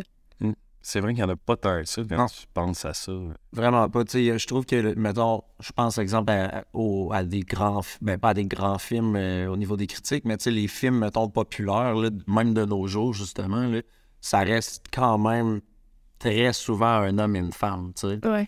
C'est 0.85 0.99
vrai 0.99 1.13
qu'il 1.13 1.23
n'y 1.23 1.29
en 1.31 1.33
a 1.33 1.37
pas 1.37 1.55
tant 1.55 1.79
que 1.79 1.85
ça 1.85 2.01
quand 2.07 2.17
Non. 2.17 2.25
tu 2.25 2.45
penses 2.53 2.83
à 2.83 2.93
ça. 2.93 3.13
Vraiment 3.53 3.87
pas. 3.89 4.03
Tu 4.03 4.11
sais, 4.27 4.37
je 4.37 4.47
trouve 4.47 4.65
que, 4.65 4.93
mettons, 4.95 5.41
je 5.61 5.71
pense, 5.71 5.97
exemple, 5.97 6.29
à, 6.33 6.65
au- 6.73 7.09
à 7.13 7.23
des 7.23 7.39
grands, 7.39 7.79
ben 8.01 8.17
pas 8.19 8.29
à 8.29 8.33
des 8.33 8.45
grands 8.45 8.77
films 8.77 9.15
euh, 9.15 9.47
au 9.47 9.55
niveau 9.55 9.77
des 9.77 9.87
critiques, 9.87 10.25
mais 10.25 10.35
tu 10.35 10.43
sais, 10.43 10.51
les 10.51 10.67
films, 10.67 10.99
mettons, 10.99 11.29
populaires, 11.29 11.95
là, 11.95 12.09
même 12.27 12.53
de 12.53 12.65
nos 12.65 12.85
jours, 12.85 13.13
justement, 13.13 13.65
là, 13.65 13.81
ça 14.19 14.39
reste 14.39 14.83
quand 14.93 15.17
même 15.17 15.61
très 16.19 16.51
souvent 16.51 16.85
un 16.99 17.17
homme 17.17 17.37
et 17.37 17.39
une 17.39 17.53
femme, 17.53 17.93
tu 17.95 18.07
sais. 18.09 18.27
Ouais. 18.27 18.45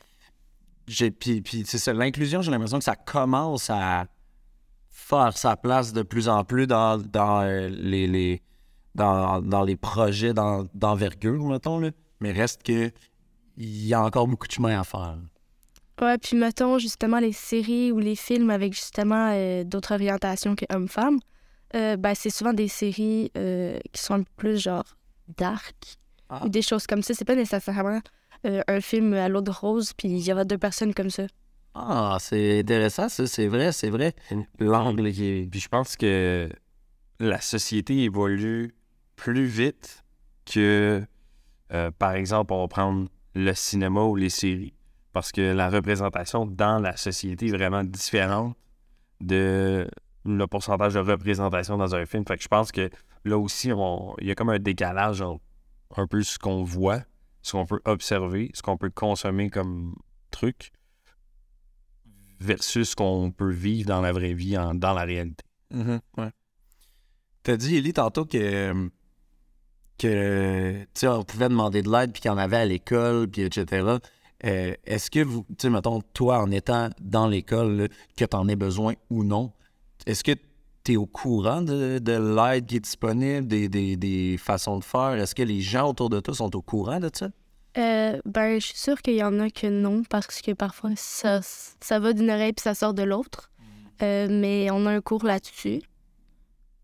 J'ai- 0.87 1.11
Puis, 1.11 1.41
puis 1.41 1.63
c'est 1.65 1.77
ça, 1.77 1.93
l'inclusion, 1.93 2.41
j'ai 2.41 2.51
l'impression 2.51 2.79
que 2.79 2.83
ça 2.83 2.97
commence 2.97 3.69
à 3.69 4.07
faire 4.89 5.37
sa 5.37 5.55
place 5.55 5.93
de 5.93 6.03
plus 6.03 6.27
en 6.27 6.43
plus 6.43 6.67
dans, 6.67 6.97
dans 6.97 7.41
euh, 7.43 7.69
les, 7.69 8.07
les- 8.07 8.41
dans, 8.93 9.41
dans 9.41 9.63
les 9.63 9.77
projets 9.77 10.33
d'en- 10.33 10.65
d'envergure, 10.73 11.45
mettons, 11.45 11.79
là. 11.79 11.91
Mais 12.19 12.31
reste 12.31 12.63
que 12.63 12.91
il 13.57 13.85
y 13.87 13.93
a 13.93 14.01
encore 14.03 14.27
beaucoup 14.27 14.47
de 14.47 14.51
chemin 14.51 14.79
à 14.79 14.83
faire. 14.83 15.17
Ouais, 16.01 16.17
puis 16.17 16.35
mettons 16.35 16.77
justement 16.77 17.19
les 17.19 17.31
séries 17.31 17.91
ou 17.91 17.99
les 17.99 18.15
films 18.17 18.49
avec 18.49 18.73
justement 18.73 19.31
euh, 19.33 19.63
d'autres 19.63 19.93
orientations 19.93 20.55
que 20.55 20.65
hommes-femmes, 20.73 21.19
euh, 21.73 21.95
ben, 21.95 22.13
c'est 22.15 22.29
souvent 22.29 22.51
des 22.53 22.67
séries 22.67 23.31
euh, 23.37 23.79
qui 23.93 24.01
sont 24.01 24.15
un 24.15 24.23
peu 24.23 24.31
plus 24.35 24.61
genre 24.61 24.83
dark 25.37 25.75
Ah. 26.29 26.41
ou 26.43 26.49
des 26.49 26.61
choses 26.61 26.85
comme 26.87 27.01
ça. 27.01 27.13
C'est 27.13 27.23
pas 27.25 27.35
nécessairement 27.35 28.01
euh, 28.45 28.61
un 28.67 28.81
film 28.81 29.13
à 29.13 29.29
l'eau 29.29 29.41
de 29.41 29.51
rose, 29.51 29.93
puis 29.93 30.09
il 30.09 30.19
y 30.25 30.33
aura 30.33 30.43
deux 30.43 30.57
personnes 30.57 30.93
comme 30.93 31.09
ça. 31.09 31.23
Ah, 31.75 32.17
c'est 32.19 32.59
intéressant, 32.59 33.07
ça, 33.09 33.27
c'est 33.27 33.47
vrai, 33.47 33.71
c'est 33.71 33.89
vrai. 33.89 34.13
L'angle 34.59 35.11
qui 35.11 35.25
est... 35.25 35.49
Puis 35.49 35.59
je 35.59 35.67
pense 35.69 35.95
que 35.95 36.49
la 37.19 37.39
société 37.41 38.03
évolue 38.03 38.73
plus 39.15 39.45
vite 39.45 40.03
que, 40.45 41.03
euh, 41.73 41.91
par 41.91 42.13
exemple, 42.13 42.53
on 42.53 42.61
va 42.61 42.67
prendre 42.67 43.07
le 43.33 43.53
cinéma 43.53 44.01
ou 44.01 44.15
les 44.15 44.29
séries. 44.29 44.73
Parce 45.13 45.31
que 45.31 45.53
la 45.53 45.69
représentation 45.69 46.45
dans 46.45 46.79
la 46.79 46.97
société 46.97 47.47
est 47.47 47.51
vraiment 47.51 47.83
différente 47.83 48.55
de 49.21 49.87
le 50.25 50.47
pourcentage 50.47 50.95
de 50.95 50.99
représentation 50.99 51.77
dans 51.77 51.95
un 51.95 52.05
film. 52.05 52.25
Fait 52.27 52.37
que 52.37 52.43
je 52.43 52.47
pense 52.47 52.71
que 52.71 52.89
là 53.23 53.37
aussi, 53.37 53.69
il 53.69 54.27
y 54.27 54.31
a 54.31 54.35
comme 54.35 54.49
un 54.49 54.59
décalage 54.59 55.21
entre 55.21 55.41
un 55.95 56.07
peu 56.07 56.21
ce 56.23 56.37
qu'on 56.37 56.63
voit, 56.63 57.01
ce 57.41 57.53
qu'on 57.53 57.65
peut 57.65 57.81
observer, 57.85 58.51
ce 58.53 58.61
qu'on 58.61 58.77
peut 58.77 58.89
consommer 58.89 59.49
comme 59.49 59.95
truc, 60.31 60.71
versus 62.39 62.89
ce 62.89 62.95
qu'on 62.95 63.31
peut 63.31 63.51
vivre 63.51 63.87
dans 63.87 64.01
la 64.01 64.11
vraie 64.11 64.33
vie, 64.33 64.57
dans 64.73 64.93
la 64.93 65.03
réalité. 65.03 65.45
Mhm, 65.71 65.99
ouais. 66.17 66.31
T'as 67.43 67.57
dit, 67.57 67.75
Élie, 67.75 67.93
tantôt 67.93 68.25
que, 68.25 68.89
que 69.97 70.85
tu 70.93 71.07
on 71.07 71.23
pouvait 71.23 71.49
demander 71.49 71.81
de 71.81 71.91
l'aide, 71.91 72.11
puis 72.11 72.21
qu'il 72.21 72.29
y 72.29 72.33
en 72.33 72.37
avait 72.37 72.57
à 72.57 72.65
l'école, 72.65 73.27
puis 73.27 73.43
etc. 73.43 73.97
Euh, 74.45 74.73
Est-ce 74.85 75.09
que 75.09 75.23
vous, 75.23 75.45
tu 75.49 75.55
sais, 75.59 75.69
mettons, 75.69 76.01
toi, 76.13 76.39
en 76.39 76.51
étant 76.51 76.89
dans 76.99 77.27
l'école, 77.27 77.77
là, 77.77 77.87
que 78.17 78.25
t'en 78.25 78.47
aies 78.47 78.55
besoin 78.55 78.93
ou 79.09 79.23
non, 79.23 79.51
est-ce 80.05 80.23
que 80.23 80.33
tu 80.83 80.93
es 80.93 80.95
au 80.97 81.05
courant 81.05 81.61
de, 81.61 81.99
de 81.99 82.35
l'aide 82.35 82.67
qui 82.67 82.75
est 82.77 82.81
disponible, 82.81 83.47
des, 83.47 83.69
des, 83.69 83.95
des 83.95 84.37
façons 84.37 84.77
de 84.77 84.83
faire? 84.83 85.13
Est-ce 85.13 85.33
que 85.33 85.43
les 85.43 85.61
gens 85.61 85.89
autour 85.89 86.09
de 86.09 86.19
toi 86.19 86.33
sont 86.33 86.55
au 86.55 86.61
courant 86.61 86.99
de 86.99 87.09
ça? 87.11 87.29
Euh, 87.77 88.19
ben, 88.25 88.59
je 88.59 88.67
suis 88.67 88.77
sûre 88.77 89.01
qu'il 89.01 89.15
y 89.15 89.23
en 89.23 89.39
a 89.39 89.49
que 89.49 89.67
non, 89.67 90.03
parce 90.09 90.41
que 90.41 90.51
parfois, 90.51 90.91
ça, 90.95 91.41
ça 91.41 91.99
va 91.99 92.13
d'une 92.13 92.29
oreille 92.29 92.53
puis 92.53 92.63
ça 92.63 92.75
sort 92.75 92.93
de 92.93 93.03
l'autre. 93.03 93.49
Euh, 94.01 94.27
mais 94.29 94.69
on 94.71 94.85
a 94.85 94.91
un 94.91 95.01
cours 95.01 95.25
là-dessus. 95.25 95.81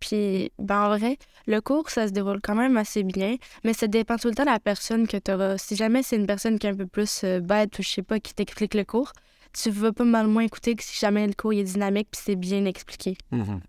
Puis, 0.02 0.52
ben, 0.60 0.82
en 0.88 0.98
vrai, 0.98 1.18
le 1.48 1.62
cours, 1.62 1.90
ça 1.90 2.08
se 2.08 2.12
déroule 2.12 2.42
quand 2.42 2.56
même 2.56 2.76
assez 2.76 3.04
bien, 3.04 3.38
mais 3.64 3.72
ça 3.74 3.88
dépend 3.88 4.18
tout 4.18 4.28
le 4.28 4.36
temps 4.36 4.44
de 4.44 4.50
la 4.50 4.60
personne 4.60 5.08
que 5.08 5.16
tu 5.18 5.32
auras. 5.32 5.58
Si 5.58 5.76
jamais 5.78 6.04
c'est 6.04 6.18
une 6.18 6.26
personne 6.28 6.60
qui 6.60 6.68
est 6.68 6.72
un 6.72 6.76
peu 6.76 6.88
plus 6.88 7.22
euh, 7.24 7.40
bête 7.40 7.78
ou 7.80 7.84
je 7.84 7.88
sais 7.90 8.02
pas, 8.04 8.20
qui 8.20 8.34
t'explique 8.34 8.74
le 8.74 8.84
cours, 8.84 9.14
tu 9.54 9.70
vas 9.70 9.92
pas 9.94 10.04
mal 10.04 10.28
moins 10.28 10.44
écouter 10.44 10.76
que 10.76 10.84
si 10.84 10.98
jamais 11.00 11.26
le 11.28 11.34
cours 11.34 11.54
il 11.54 11.60
est 11.60 11.64
dynamique 11.64 12.08
puis 12.12 12.22
c'est 12.24 12.36
bien 12.36 12.66
expliqué. 12.66 13.16
Mhm. 13.32 13.62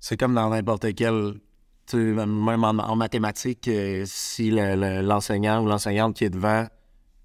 C'est 0.00 0.16
comme 0.18 0.34
dans 0.34 0.48
n'importe 0.48 0.94
quel. 0.94 1.34
Même 1.92 2.62
en, 2.64 2.68
en 2.78 2.94
mathématiques, 2.94 3.66
euh, 3.66 4.04
si 4.06 4.50
le- 4.52 4.76
le- 4.76 5.02
l'enseignant 5.02 5.62
ou 5.64 5.66
l'enseignante 5.66 6.14
qui 6.14 6.24
est 6.24 6.30
devant 6.30 6.64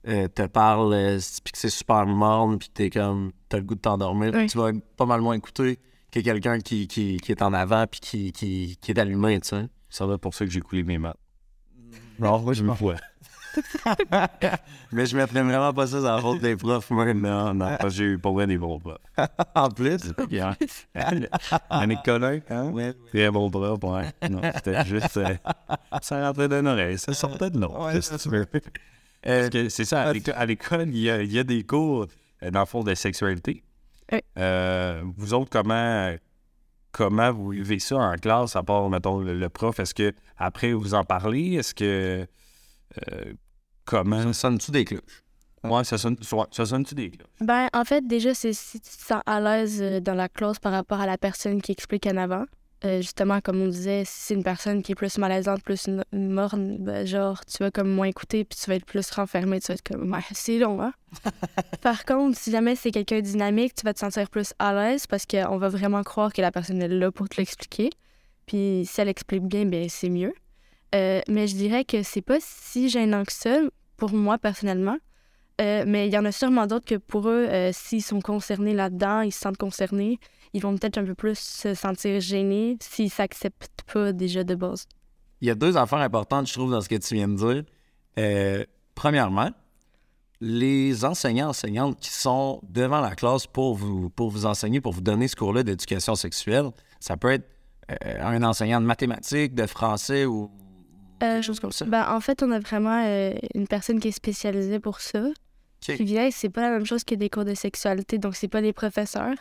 euh, 0.08 0.28
te 0.28 0.48
parle, 0.48 1.20
puis 1.44 1.52
que 1.54 1.58
c'est 1.60 1.70
super 1.70 2.06
morne, 2.08 2.58
puis 2.58 2.70
t'es 2.74 2.90
comme. 2.90 3.32
T'as 3.48 3.58
le 3.58 3.64
goût 3.64 3.75
de 3.75 3.80
t'endormir, 3.82 4.32
Oui. 4.34 4.48
tu 4.48 4.58
vas 4.58 4.72
pas 4.98 5.06
mal 5.06 5.22
moins 5.22 5.36
écouter 5.36 5.78
que 6.15 6.19
quelqu'un 6.22 6.60
qui, 6.60 6.88
qui, 6.88 7.17
qui 7.17 7.31
est 7.31 7.41
en 7.41 7.53
avant, 7.53 7.86
puis 7.88 8.00
qui, 8.00 8.31
qui, 8.31 8.77
qui 8.81 8.91
est 8.91 9.00
allumé, 9.00 9.39
tu 9.41 9.50
sais. 9.50 9.67
Ça 9.89 10.05
être 10.05 10.17
pour 10.17 10.34
ça 10.34 10.45
que 10.45 10.51
j'ai 10.51 10.62
coulé 10.62 10.84
mes 10.84 10.98
maths. 10.98 11.17
Non, 12.19 12.39
moi, 12.39 12.53
je 12.53 12.63
Une 12.63 12.75
fois. 12.75 12.95
Mais 14.91 15.05
je 15.05 15.15
mettrais 15.15 15.41
vraiment 15.41 15.74
pas 15.74 15.88
ça 15.88 16.01
dans 16.01 16.15
la 16.15 16.22
faute 16.22 16.41
des 16.41 16.55
profs, 16.55 16.89
moi. 16.89 17.13
Non, 17.13 17.53
non, 17.53 17.67
parce 17.79 17.84
que 17.84 17.89
j'ai 17.89 18.03
eu 18.05 18.17
pour 18.17 18.34
vrai 18.34 18.48
des 18.48 18.57
bons 18.57 18.79
profs. 18.79 18.98
en 19.55 19.69
plus? 19.69 20.13
Annick 21.69 22.03
Collin, 22.03 22.39
hein? 22.50 22.69
Ouais. 22.72 22.93
Très 23.07 23.29
bon 23.31 23.50
prof, 23.50 23.79
ouais. 23.84 24.29
Non, 24.29 24.41
c'était 24.55 24.84
juste. 24.86 25.17
euh, 25.17 25.36
ça 26.01 26.27
rentrait 26.27 26.50
d'une 26.50 26.67
oreille, 26.67 26.98
ça 26.98 27.13
sortait 27.13 27.50
de 27.50 27.60
l'autre. 27.60 27.79
Ouais? 27.79 28.00
Euh, 29.27 29.69
c'est 29.69 29.86
ça, 29.86 30.03
à 30.03 30.13
l'éco- 30.13 30.31
à 30.36 30.45
l'école, 30.45 30.89
il 30.89 30.98
y 31.00 31.10
a, 31.10 31.22
il 31.24 31.31
y 31.31 31.39
a 31.39 31.43
des 31.43 31.63
cours, 31.63 32.05
euh, 32.43 32.51
dans 32.51 32.60
le 32.60 32.65
fond, 32.65 32.84
de 32.84 32.93
sexualité. 32.93 33.63
Oui. 34.12 34.20
Euh, 34.38 35.02
vous 35.18 35.34
autres, 35.34 35.50
comment, 35.50 36.16
comment 36.92 37.32
vous 37.32 37.50
vivez 37.50 37.80
ça 37.80 37.98
en 37.98 38.16
classe, 38.16 38.56
à 38.56 38.64
part, 38.64 38.90
mettons, 38.90 39.20
le, 39.20 39.34
le 39.38 39.50
prof? 39.50 39.80
Est-ce 39.80 39.94
que 39.94 40.14
après 40.38 40.74
vous 40.74 40.94
en 40.94 41.04
parlez? 41.04 41.54
Est-ce 41.56 41.74
que. 41.74 42.28
euh, 43.12 43.34
comment? 43.84 44.22
ça 44.22 44.34
sonne-tu 44.34 44.72
des 44.72 44.86
cloches? 44.86 45.24
Ouais, 45.64 45.84
ça 45.84 45.98
sonne, 45.98 46.18
ça 46.52 46.66
sonne-tu 46.66 46.94
des 46.94 47.10
cloches? 47.10 47.28
Ben, 47.42 47.68
en 47.74 47.84
fait, 47.84 48.06
déjà, 48.06 48.36
c'est 48.36 48.54
si 48.54 48.80
tu 48.80 48.92
te 48.92 49.04
sens 49.04 49.22
à 49.26 49.40
l'aise 49.42 49.82
euh, 49.82 50.00
dans 50.00 50.14
la 50.14 50.30
classe 50.30 50.60
par 50.60 50.72
rapport 50.72 51.02
à 51.02 51.08
la 51.08 51.18
personne 51.18 51.60
qui 51.62 51.72
explique 51.72 52.06
en 52.06 52.18
avant. 52.18 52.46
Euh, 52.84 52.98
justement, 52.98 53.39
comme 53.41 53.62
on 53.62 53.67
disait, 53.67 54.03
si 54.05 54.13
c'est 54.20 54.34
une 54.34 54.44
personne 54.44 54.84
qui 54.84 54.91
est 54.91 54.96
plus 54.96 55.17
malaisante, 55.17 55.63
plus 55.63 55.89
morne, 56.12 56.77
ben, 56.79 57.08
genre, 57.08 57.44
tu 57.46 57.58
vas 57.60 57.72
comme 57.72 57.89
moins 57.89 58.08
écouter, 58.08 58.44
puis 58.44 58.60
tu 58.60 58.70
vas 58.70 58.75
être 58.75 58.86
plus 58.86 59.10
renfermé, 59.12 59.60
tu 59.60 59.67
vas 59.67 59.75
être 59.75 59.84
comme, 59.84 60.15
c'est 60.34 60.60
long, 60.60 60.82
hein? 60.82 60.94
Par 61.82 62.05
contre, 62.05 62.38
si 62.38 62.51
jamais 62.51 62.75
c'est 62.75 62.91
quelqu'un 62.91 63.22
dynamique, 63.22 63.74
tu 63.75 63.86
vas 63.86 63.94
te 63.94 64.00
sentir 64.00 64.29
plus 64.29 64.53
à 64.60 64.74
l'aise 64.74 65.08
parce 65.08 65.25
qu'on 65.25 65.58
va 65.58 65.70
vraiment 65.70 66.03
croire 66.03 66.34
que 66.34 66.41
la 66.41 66.51
personne 66.51 66.82
est 66.82 66.88
là 66.89 67.12
pour 67.12 67.29
te 67.29 67.38
l'expliquer. 67.38 67.89
Puis 68.46 68.84
si 68.86 69.01
elle 69.01 69.10
explique 69.10 69.44
bien, 69.44 69.65
ben 69.65 69.88
c'est 69.89 70.10
mieux. 70.10 70.34
Euh, 70.94 71.22
mais 71.27 71.48
je 71.48 71.55
dirais 71.55 71.86
que 71.86 72.03
c'est 72.03 72.22
pas 72.22 72.38
si 72.39 72.89
gênant 72.89 73.24
que 73.24 73.34
ça, 73.34 73.60
pour 73.98 74.13
moi 74.13 74.38
personnellement. 74.38 74.98
Euh, 75.62 75.86
mais 75.88 76.08
il 76.08 76.13
y 76.13 76.17
en 76.17 76.25
a 76.25 76.32
sûrement 76.32 76.67
d'autres 76.67 76.86
que 76.86 76.96
pour 76.96 77.29
eux, 77.29 77.48
euh, 77.50 77.72
s'ils 77.72 78.03
sont 78.03 78.20
concernés 78.20 78.74
là-dedans, 78.74 79.22
ils 79.22 79.32
se 79.32 79.39
sentent 79.39 79.58
concernés, 79.58 80.20
ils 80.56 80.62
vont 80.62 80.76
peut-être 80.78 80.98
un 80.98 81.04
peu 81.04 81.16
plus 81.16 81.38
se 81.38 81.74
sentir 81.74 82.22
gênés 82.22 82.78
s'ils 82.80 83.12
s'acceptent 83.12 83.84
pas 83.94 84.14
déjà 84.14 84.46
de 84.46 84.56
base. 84.56 84.88
Il 85.42 85.50
y 85.50 85.52
a 85.52 85.56
deux 85.56 85.76
affaires 85.76 86.00
importantes, 86.00 86.48
je 86.48 86.54
trouve, 86.54 86.72
dans 86.72 86.80
ce 86.80 86.88
que 86.88 86.96
tu 86.96 87.14
viens 87.14 87.28
de 87.28 87.36
dire. 87.36 87.64
Euh, 88.18 88.64
premièrement, 88.96 89.52
les 90.40 91.04
enseignants, 91.04 91.50
enseignantes 91.50 92.00
qui 92.00 92.10
sont 92.10 92.62
devant 92.64 93.02
la 93.02 93.16
classe 93.16 93.48
pour 93.48 93.76
vous, 93.76 94.10
pour 94.10 94.30
vous 94.30 94.46
enseigner, 94.46 94.80
pour 94.80 94.94
vous 94.94 95.02
donner 95.02 95.28
ce 95.28 95.36
cours-là 95.36 95.64
d'éducation 95.64 96.16
sexuelle, 96.16 96.70
ça 97.02 97.18
peut 97.18 97.32
être 97.32 97.50
euh, 97.92 97.96
un 98.22 98.42
enseignant 98.44 98.80
de 98.80 98.86
mathématiques, 98.86 99.56
de 99.56 99.68
français 99.68 100.26
ou 100.26 100.50
Euh, 101.22 101.42
chose 101.42 101.60
comme 101.60 101.74
ça. 101.74 101.86
Ben, 101.86 102.08
en 102.16 102.22
fait, 102.22 102.44
on 102.44 102.52
a 102.52 102.60
vraiment 102.60 103.04
euh, 103.06 103.34
une 103.56 103.68
personne 103.68 104.00
qui 104.00 104.08
est 104.08 104.12
spécialisée 104.12 104.80
pour 104.80 105.02
ça. 105.02 105.20
Ok. 105.90 105.98
Qui 105.98 106.04
vient, 106.06 106.30
c'est 106.32 106.50
pas 106.50 106.62
la 106.62 106.70
même 106.70 106.86
chose 106.86 107.04
que 107.04 107.14
des 107.16 107.30
cours 107.30 107.46
de 107.46 107.54
sexualité, 107.54 108.18
donc 108.18 108.36
c'est 108.38 108.48
pas 108.48 108.62
les 108.62 108.74
professeurs. 108.74 109.36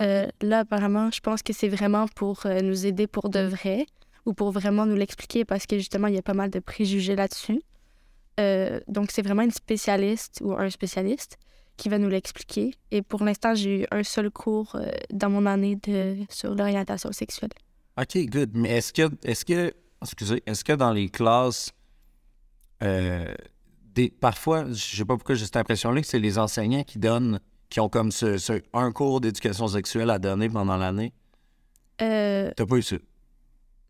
Euh, 0.00 0.26
là, 0.40 0.60
apparemment, 0.60 1.10
je 1.10 1.20
pense 1.20 1.42
que 1.42 1.52
c'est 1.52 1.68
vraiment 1.68 2.06
pour 2.08 2.46
euh, 2.46 2.60
nous 2.60 2.86
aider 2.86 3.06
pour 3.06 3.28
de 3.28 3.40
vrai 3.40 3.86
ou 4.24 4.32
pour 4.32 4.50
vraiment 4.50 4.86
nous 4.86 4.96
l'expliquer 4.96 5.44
parce 5.44 5.66
que 5.66 5.76
justement, 5.76 6.06
il 6.06 6.14
y 6.14 6.18
a 6.18 6.22
pas 6.22 6.34
mal 6.34 6.50
de 6.50 6.60
préjugés 6.60 7.16
là-dessus. 7.16 7.60
Euh, 8.40 8.80
donc, 8.88 9.10
c'est 9.10 9.22
vraiment 9.22 9.42
une 9.42 9.50
spécialiste 9.50 10.40
ou 10.42 10.52
un 10.52 10.70
spécialiste 10.70 11.36
qui 11.76 11.88
va 11.88 11.98
nous 11.98 12.08
l'expliquer. 12.08 12.74
Et 12.90 13.02
pour 13.02 13.22
l'instant, 13.24 13.54
j'ai 13.54 13.82
eu 13.82 13.86
un 13.90 14.02
seul 14.02 14.30
cours 14.30 14.76
dans 15.10 15.30
mon 15.30 15.46
année 15.46 15.76
de, 15.76 16.16
sur 16.28 16.54
l'orientation 16.54 17.12
sexuelle. 17.12 17.50
OK, 17.98 18.16
good. 18.26 18.50
Mais 18.54 18.70
est-ce 18.70 18.92
que, 18.92 19.10
est-ce 19.22 19.44
que, 19.44 19.72
excusez, 20.02 20.42
est-ce 20.46 20.64
que 20.64 20.72
dans 20.72 20.92
les 20.92 21.08
classes, 21.08 21.72
des, 22.80 24.10
parfois, 24.10 24.66
je 24.70 24.96
sais 24.96 25.04
pas 25.04 25.16
pourquoi 25.16 25.34
j'ai 25.34 25.44
cette 25.44 25.56
impression-là, 25.56 26.00
que 26.00 26.06
c'est 26.06 26.18
les 26.18 26.38
enseignants 26.38 26.84
qui 26.84 26.98
donnent, 26.98 27.40
qui 27.72 27.80
ont 27.80 27.88
comme 27.88 28.12
ce, 28.12 28.36
ce- 28.36 28.60
un 28.74 28.92
cours 28.92 29.22
d'éducation 29.22 29.66
sexuelle 29.66 30.10
à 30.10 30.18
donner 30.18 30.50
pendant 30.50 30.76
l'année? 30.76 31.14
Euh, 32.02 32.50
T'as 32.54 32.66
pas 32.66 32.76
eu 32.76 32.82
ça? 32.82 32.96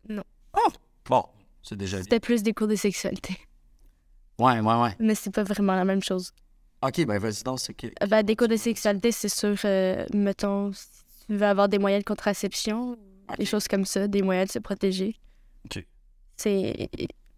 Non. 0.07 0.23
Ah! 0.53 0.69
Bon, 1.05 1.25
c'est 1.61 1.75
déjà. 1.75 2.01
C'était 2.01 2.21
plus 2.21 2.43
des 2.43 2.53
cours 2.53 2.69
de 2.69 2.75
sexualité. 2.77 3.37
Ouais, 4.39 4.61
ouais, 4.61 4.81
ouais. 4.81 4.95
Mais 4.99 5.15
c'est 5.15 5.31
pas 5.33 5.43
vraiment 5.43 5.75
la 5.75 5.83
même 5.83 6.01
chose. 6.01 6.31
OK, 6.81 7.05
ben 7.05 7.19
vas-y 7.19 7.43
donc, 7.43 7.59
c'est 7.59 7.73
que... 7.73 7.87
Ben, 8.07 8.23
des 8.23 8.37
cours 8.37 8.47
de 8.47 8.55
sexualité, 8.55 9.11
c'est 9.11 9.27
sûr, 9.27 9.55
euh, 9.65 10.05
mettons, 10.13 10.71
si 10.71 10.85
tu 11.27 11.35
veux 11.35 11.45
avoir 11.45 11.67
des 11.67 11.77
moyens 11.77 12.03
de 12.03 12.07
contraception, 12.07 12.97
des 13.37 13.45
choses 13.45 13.67
comme 13.67 13.83
ça, 13.85 14.07
des 14.07 14.21
moyens 14.21 14.47
de 14.47 14.53
se 14.53 14.59
protéger. 14.59 15.17
OK. 15.65 15.85
C'est 16.37 16.89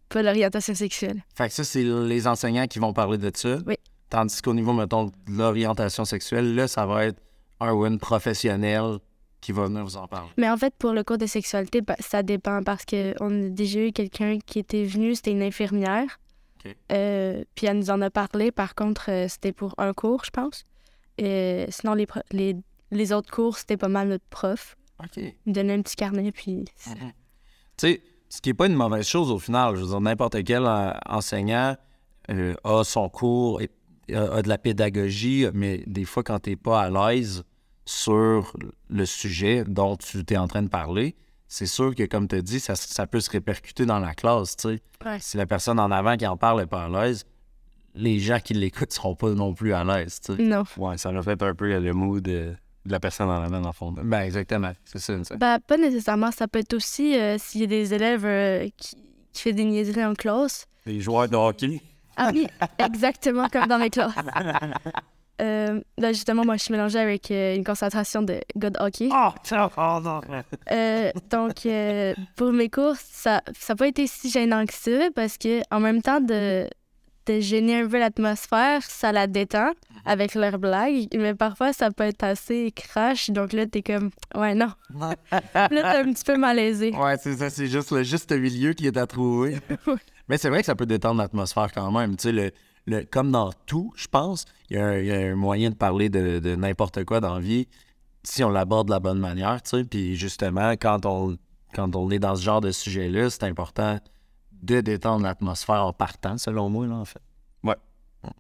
pas 0.09 0.21
l'orientation 0.21 0.75
sexuelle. 0.75 1.23
Fait 1.35 1.47
que 1.47 1.53
ça, 1.55 1.63
c'est 1.63 1.83
les 1.83 2.27
enseignants 2.27 2.67
qui 2.67 2.77
vont 2.77 2.93
parler 2.93 3.17
de 3.17 3.31
ça? 3.35 3.57
Oui. 3.65 3.75
Tandis 4.15 4.41
qu'au 4.41 4.53
niveau, 4.53 4.71
mettons, 4.71 5.07
de 5.07 5.11
l'orientation 5.27 6.05
sexuelle, 6.05 6.55
là, 6.55 6.69
ça 6.69 6.85
va 6.85 7.07
être 7.07 7.21
un 7.59 7.73
ou 7.73 7.85
une 7.85 7.99
professionnel 7.99 8.99
qui 9.41 9.51
va 9.51 9.65
venir 9.65 9.83
vous 9.83 9.97
en 9.97 10.07
parler. 10.07 10.29
Mais 10.37 10.49
en 10.49 10.55
fait, 10.55 10.73
pour 10.79 10.93
le 10.93 11.03
cours 11.03 11.17
de 11.17 11.25
sexualité, 11.25 11.81
ça 11.99 12.23
dépend 12.23 12.63
parce 12.63 12.85
qu'on 12.85 13.47
a 13.47 13.49
déjà 13.49 13.81
eu 13.81 13.91
quelqu'un 13.91 14.39
qui 14.39 14.59
était 14.59 14.85
venu, 14.85 15.15
c'était 15.15 15.31
une 15.31 15.43
infirmière. 15.43 16.17
Euh, 16.93 17.43
puis 17.55 17.67
elle 17.67 17.77
nous 17.77 17.89
en 17.89 18.01
a 18.01 18.09
parlé. 18.09 18.53
Par 18.53 18.73
contre, 18.73 19.11
euh, 19.11 19.27
c'était 19.27 19.51
pour 19.51 19.75
un 19.77 19.91
cours, 19.91 20.23
je 20.23 20.31
pense. 20.31 20.63
Et 21.17 21.65
sinon, 21.67 21.93
les, 21.93 22.07
les, 22.31 22.55
les 22.91 23.11
autres 23.11 23.29
cours, 23.29 23.57
c'était 23.57 23.75
pas 23.75 23.89
mal 23.89 24.07
notre 24.07 24.23
prof. 24.29 24.77
OK. 25.03 25.17
Il 25.17 25.33
nous 25.45 25.53
donnait 25.53 25.73
un 25.73 25.81
petit 25.81 25.97
carnet, 25.97 26.31
puis... 26.31 26.63
Tu 26.85 26.93
sais, 27.75 28.01
ce 28.29 28.39
qui 28.39 28.47
n'est 28.47 28.53
pas 28.53 28.67
une 28.67 28.75
mauvaise 28.75 29.05
chose 29.05 29.29
au 29.29 29.39
final. 29.39 29.75
Je 29.75 29.81
veux 29.81 29.87
dire, 29.87 29.99
n'importe 29.99 30.41
quel 30.45 30.63
euh, 30.65 30.93
enseignant 31.05 31.75
euh, 32.29 32.55
a 32.63 32.83
son 32.83 33.09
cours, 33.09 33.61
et, 33.61 33.69
a, 34.13 34.35
a 34.35 34.41
de 34.41 34.49
la 34.49 34.57
pédagogie, 34.57 35.47
mais 35.53 35.83
des 35.87 36.05
fois, 36.05 36.23
quand 36.23 36.39
tu 36.39 36.51
n'es 36.51 36.55
pas 36.55 36.81
à 36.81 36.89
l'aise 36.89 37.43
sur 37.85 38.55
le 38.89 39.05
sujet 39.05 39.63
dont 39.67 39.95
tu 39.95 40.23
es 40.27 40.37
en 40.37 40.47
train 40.47 40.63
de 40.63 40.69
parler, 40.69 41.15
c'est 41.47 41.67
sûr 41.67 41.93
que, 41.93 42.03
comme 42.03 42.27
tu 42.27 42.35
as 42.35 42.41
dit, 42.41 42.59
ça, 42.59 42.75
ça 42.75 43.05
peut 43.07 43.19
se 43.19 43.29
répercuter 43.29 43.85
dans 43.85 43.99
la 43.99 44.13
classe. 44.13 44.55
tu 44.57 44.69
sais. 44.69 44.81
Ouais. 45.05 45.17
Si 45.21 45.37
la 45.37 45.45
personne 45.45 45.79
en 45.79 45.91
avant 45.91 46.17
qui 46.17 46.25
en 46.25 46.37
parle 46.37 46.61
n'est 46.61 46.65
pas 46.67 46.85
à 46.85 46.89
l'aise, 46.89 47.23
les 47.93 48.19
gens 48.19 48.39
qui 48.39 48.53
l'écoutent 48.53 48.91
seront 48.91 49.15
pas 49.15 49.29
non 49.31 49.53
plus 49.53 49.73
à 49.73 49.83
l'aise, 49.83 50.19
tu 50.19 50.35
sais. 50.35 50.41
Non. 50.41 50.63
Ouais, 50.77 50.97
ça 50.97 51.11
reflète 51.11 51.43
un 51.43 51.53
peu 51.53 51.79
le 51.79 51.93
mood 51.93 52.23
de, 52.23 52.53
de 52.85 52.91
la 52.91 52.99
personne 52.99 53.29
en 53.29 53.41
avant, 53.41 53.61
dans 53.61 53.69
le 53.69 53.73
fond. 53.73 53.91
Ben, 53.91 54.21
exactement. 54.21 54.73
C'est 54.83 54.99
ça, 54.99 55.23
ça. 55.23 55.35
Ben, 55.37 55.59
pas 55.59 55.77
nécessairement. 55.77 56.31
Ça 56.31 56.47
peut 56.47 56.59
être 56.59 56.73
aussi 56.73 57.17
euh, 57.17 57.37
s'il 57.37 57.61
y 57.61 57.63
a 57.63 57.67
des 57.67 57.93
élèves 57.93 58.25
euh, 58.25 58.67
qui, 58.75 58.97
qui 59.31 59.43
font 59.43 59.55
des 59.55 59.63
niaiseries 59.65 60.05
en 60.05 60.13
classe. 60.15 60.67
Les 60.85 60.99
joueurs 60.99 61.29
de 61.29 61.35
hockey. 61.35 61.81
Ah 62.17 62.31
oui, 62.33 62.47
exactement 62.79 63.47
comme 63.49 63.67
dans 63.67 63.79
mes 63.79 63.89
classes. 63.89 64.13
Euh, 65.41 65.81
là, 65.97 66.13
justement, 66.13 66.45
moi, 66.45 66.55
je 66.55 66.63
suis 66.63 66.71
mélangée 66.71 66.99
avec 66.99 67.29
euh, 67.29 67.55
une 67.55 67.63
concentration 67.63 68.21
de 68.21 68.39
de 68.55 68.71
hockey. 68.79 69.09
Oh, 69.11 69.31
oh 69.77 69.99
non. 70.01 70.21
Euh, 70.71 71.11
donc, 71.29 71.65
euh, 71.65 72.13
pour 72.37 72.53
mes 72.53 72.69
cours, 72.69 72.95
ça 72.97 73.41
n'a 73.67 73.75
pas 73.75 73.87
été 73.87 74.07
si 74.07 74.29
gênant 74.29 74.65
que 74.65 74.73
ça 74.73 75.09
parce 75.13 75.37
que 75.37 75.61
en 75.71 75.81
même 75.81 76.01
temps 76.01 76.21
de, 76.21 76.69
de 77.25 77.39
gêner 77.41 77.81
un 77.81 77.87
peu 77.87 77.99
l'atmosphère, 77.99 78.81
ça 78.83 79.11
la 79.11 79.27
détend 79.27 79.71
avec 80.05 80.35
leurs 80.35 80.57
blagues. 80.57 81.07
Mais 81.13 81.35
parfois, 81.35 81.73
ça 81.73 81.91
peut 81.91 82.05
être 82.05 82.23
assez 82.23 82.71
crash. 82.71 83.29
Donc 83.29 83.51
là, 83.51 83.65
t'es 83.65 83.81
comme, 83.81 84.11
ouais, 84.35 84.55
non. 84.55 84.71
là, 84.97 85.15
t'es 85.53 85.79
un 85.79 86.13
petit 86.13 86.23
peu 86.23 86.37
malaisé. 86.37 86.95
Ouais, 86.95 87.17
c'est 87.17 87.35
ça, 87.35 87.49
c'est 87.49 87.67
juste 87.67 87.91
le 87.91 88.03
juste 88.03 88.31
milieu 88.31 88.71
qui 88.71 88.87
est 88.87 88.95
à 88.95 89.05
trouver. 89.05 89.57
Mais 90.27 90.37
c'est 90.37 90.49
vrai 90.49 90.59
que 90.61 90.65
ça 90.65 90.75
peut 90.75 90.85
détendre 90.85 91.19
l'atmosphère 91.21 91.71
quand 91.71 91.91
même. 91.91 92.15
Tu 92.17 92.23
sais, 92.23 92.31
le, 92.31 92.51
le, 92.87 93.03
comme 93.03 93.31
dans 93.31 93.51
tout, 93.65 93.93
je 93.95 94.07
pense, 94.07 94.45
il 94.69 94.77
y, 94.77 94.79
a 94.79 94.85
un- 94.85 94.97
il 94.97 95.05
y 95.05 95.11
a 95.11 95.17
un 95.17 95.35
moyen 95.35 95.69
de 95.69 95.75
parler 95.75 96.09
de, 96.09 96.39
de 96.39 96.55
n'importe 96.55 97.03
quoi 97.05 97.19
dans 97.19 97.35
la 97.35 97.39
vie 97.41 97.67
si 98.23 98.43
on 98.43 98.49
l'aborde 98.49 98.87
de 98.87 98.91
la 98.93 98.99
bonne 98.99 99.19
manière, 99.19 99.61
tu 99.61 99.69
sais. 99.77 99.83
Puis 99.83 100.15
justement, 100.15 100.71
quand 100.71 101.05
on, 101.05 101.37
quand 101.75 101.95
on 101.95 102.09
est 102.09 102.17
dans 102.19 102.35
ce 102.35 102.41
genre 102.43 102.59
de 102.61 102.71
sujet-là, 102.71 103.29
c'est 103.29 103.43
important 103.43 103.99
de 104.63 104.81
détendre 104.81 105.23
l'atmosphère 105.23 105.85
en 105.85 105.93
partant, 105.93 106.37
selon 106.39 106.69
moi, 106.69 106.87
là, 106.87 106.95
en 106.95 107.05
fait. 107.05 107.21
Ouais. 107.63 107.75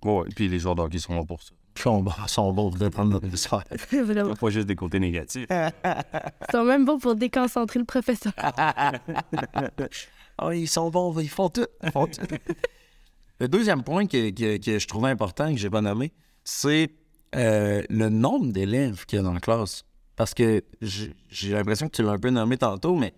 Ouais, 0.03 0.23
puis 0.35 0.47
les 0.47 0.57
joueurs 0.57 0.73
de 0.73 0.81
hockey 0.81 0.97
sont 0.97 1.13
là 1.13 1.23
pour 1.23 1.43
ça. 1.43 1.51
Ils 1.77 1.81
sont, 1.81 2.01
bons- 2.01 2.11
sont 2.27 2.51
bons 2.53 2.69
pour 2.71 2.79
détendre 2.79 3.13
l'atmosphère. 3.13 3.63
Vraiment. 3.91 4.33
Pas 4.33 4.49
juste 4.49 4.65
des 4.65 4.75
côtés 4.75 4.99
négatifs. 4.99 5.45
Ils 5.51 6.51
sont 6.51 6.63
même 6.63 6.85
bons 6.85 6.97
pour 6.97 7.13
déconcentrer 7.15 7.77
le 7.77 7.85
professeur. 7.85 8.33
Ah, 10.37 10.53
ils 10.53 10.67
sont 10.67 10.89
bons, 10.89 11.17
ils 11.19 11.29
font 11.29 11.49
tout. 11.49 11.65
Le 13.39 13.47
deuxième 13.47 13.83
point 13.83 14.05
que, 14.07 14.29
que- 14.31 14.57
que 14.57 14.79
je 14.79 14.87
trouvais 14.87 15.09
important, 15.09 15.51
que 15.51 15.57
j'ai 15.59 15.69
pas 15.69 15.81
nommé, 15.81 16.13
c'est 16.43 16.89
euh, 17.35 17.83
le 17.89 18.09
nombre 18.09 18.51
d'élèves 18.51 19.05
qu'il 19.05 19.17
y 19.17 19.19
a 19.19 19.23
dans 19.23 19.33
la 19.33 19.39
classe. 19.41 19.83
Parce 20.15 20.33
que 20.33 20.63
j'ai 20.81 21.51
l'impression 21.51 21.87
que 21.89 21.95
tu 21.95 22.03
l'as 22.03 22.11
un 22.11 22.17
peu 22.17 22.29
nommé 22.29 22.57
tantôt, 22.57 22.95
mais 22.95 23.11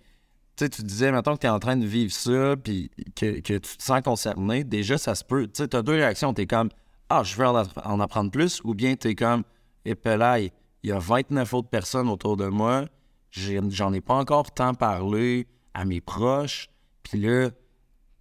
tu 0.56 0.66
sais, 0.66 0.70
tu 0.70 0.82
disais, 0.82 1.12
maintenant 1.12 1.36
que 1.36 1.42
tu 1.42 1.46
es 1.46 1.50
en 1.52 1.60
train 1.60 1.78
de 1.78 1.86
vivre 1.86 2.12
ça, 2.12 2.56
puis 2.58 2.90
que, 3.16 3.40
que 3.42 3.54
tu 3.60 3.78
te 3.78 3.84
sens 3.84 4.02
concerné, 4.02 4.64
déjà, 4.64 4.98
ça 4.98 5.14
se 5.14 5.24
peut. 5.24 5.48
Tu 5.48 5.62
as 5.62 5.82
deux 5.84 5.94
réactions. 5.94 6.34
Tu 6.34 6.42
es 6.42 6.48
comme, 6.48 6.70
ah, 7.10 7.22
je 7.24 7.36
veux 7.36 7.46
en, 7.46 7.56
app- 7.56 7.80
en 7.86 8.00
apprendre 8.00 8.32
plus, 8.32 8.60
ou 8.64 8.74
bien 8.74 8.96
tu 8.96 9.10
es 9.10 9.16
comme, 9.16 9.44
épelaille, 9.86 10.52
il 10.82 10.90
y 10.90 10.94
a 10.94 10.98
29 10.98 11.54
autres 11.54 11.70
personnes 11.70 12.10
autour 12.10 12.38
de 12.38 12.48
moi, 12.48 12.86
j'en 13.30 13.94
ai 13.94 14.02
pas 14.02 14.16
encore 14.16 14.50
tant 14.52 14.74
parlé 14.74 15.46
à 15.76 15.86
mes 15.86 16.02
proches, 16.02 16.70
puis 17.10 17.20
là, 17.22 17.50
tu 17.50 17.56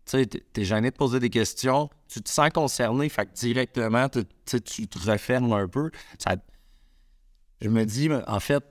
sais, 0.06 0.26
t'es- 0.26 0.64
gêné 0.64 0.90
de 0.90 0.96
poser 0.96 1.18
des 1.18 1.30
questions, 1.30 1.90
tu 2.08 2.22
te 2.22 2.28
sens 2.28 2.50
concerné, 2.50 3.08
fait 3.08 3.26
que 3.26 3.34
directement, 3.34 4.08
tu 4.08 4.24
te 4.62 5.10
refermes 5.10 5.52
un 5.52 5.66
peu. 5.68 5.90
Je 7.60 7.68
me 7.68 7.84
dis, 7.84 8.08
en 8.26 8.40
fait, 8.40 8.64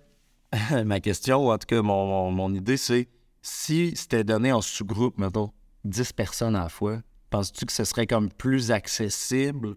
ma 0.86 1.00
question, 1.00 1.46
ou 1.46 1.52
en 1.52 1.58
tout 1.58 1.68
cas, 1.68 1.82
mon, 1.82 2.32
mon- 2.32 2.54
idée, 2.54 2.78
c'est 2.78 3.08
si 3.42 3.96
c'était 3.96 4.24
donné 4.24 4.52
en 4.52 4.62
sous-groupe, 4.62 5.18
mettons, 5.18 5.52
10 5.84 6.14
personnes 6.14 6.56
à 6.56 6.64
la 6.64 6.70
fois, 6.70 7.02
penses-tu 7.30 7.66
que 7.66 7.74
ce 7.74 7.84
serait 7.84 8.08
comme 8.08 8.30
plus 8.32 8.72
accessible? 8.72 9.76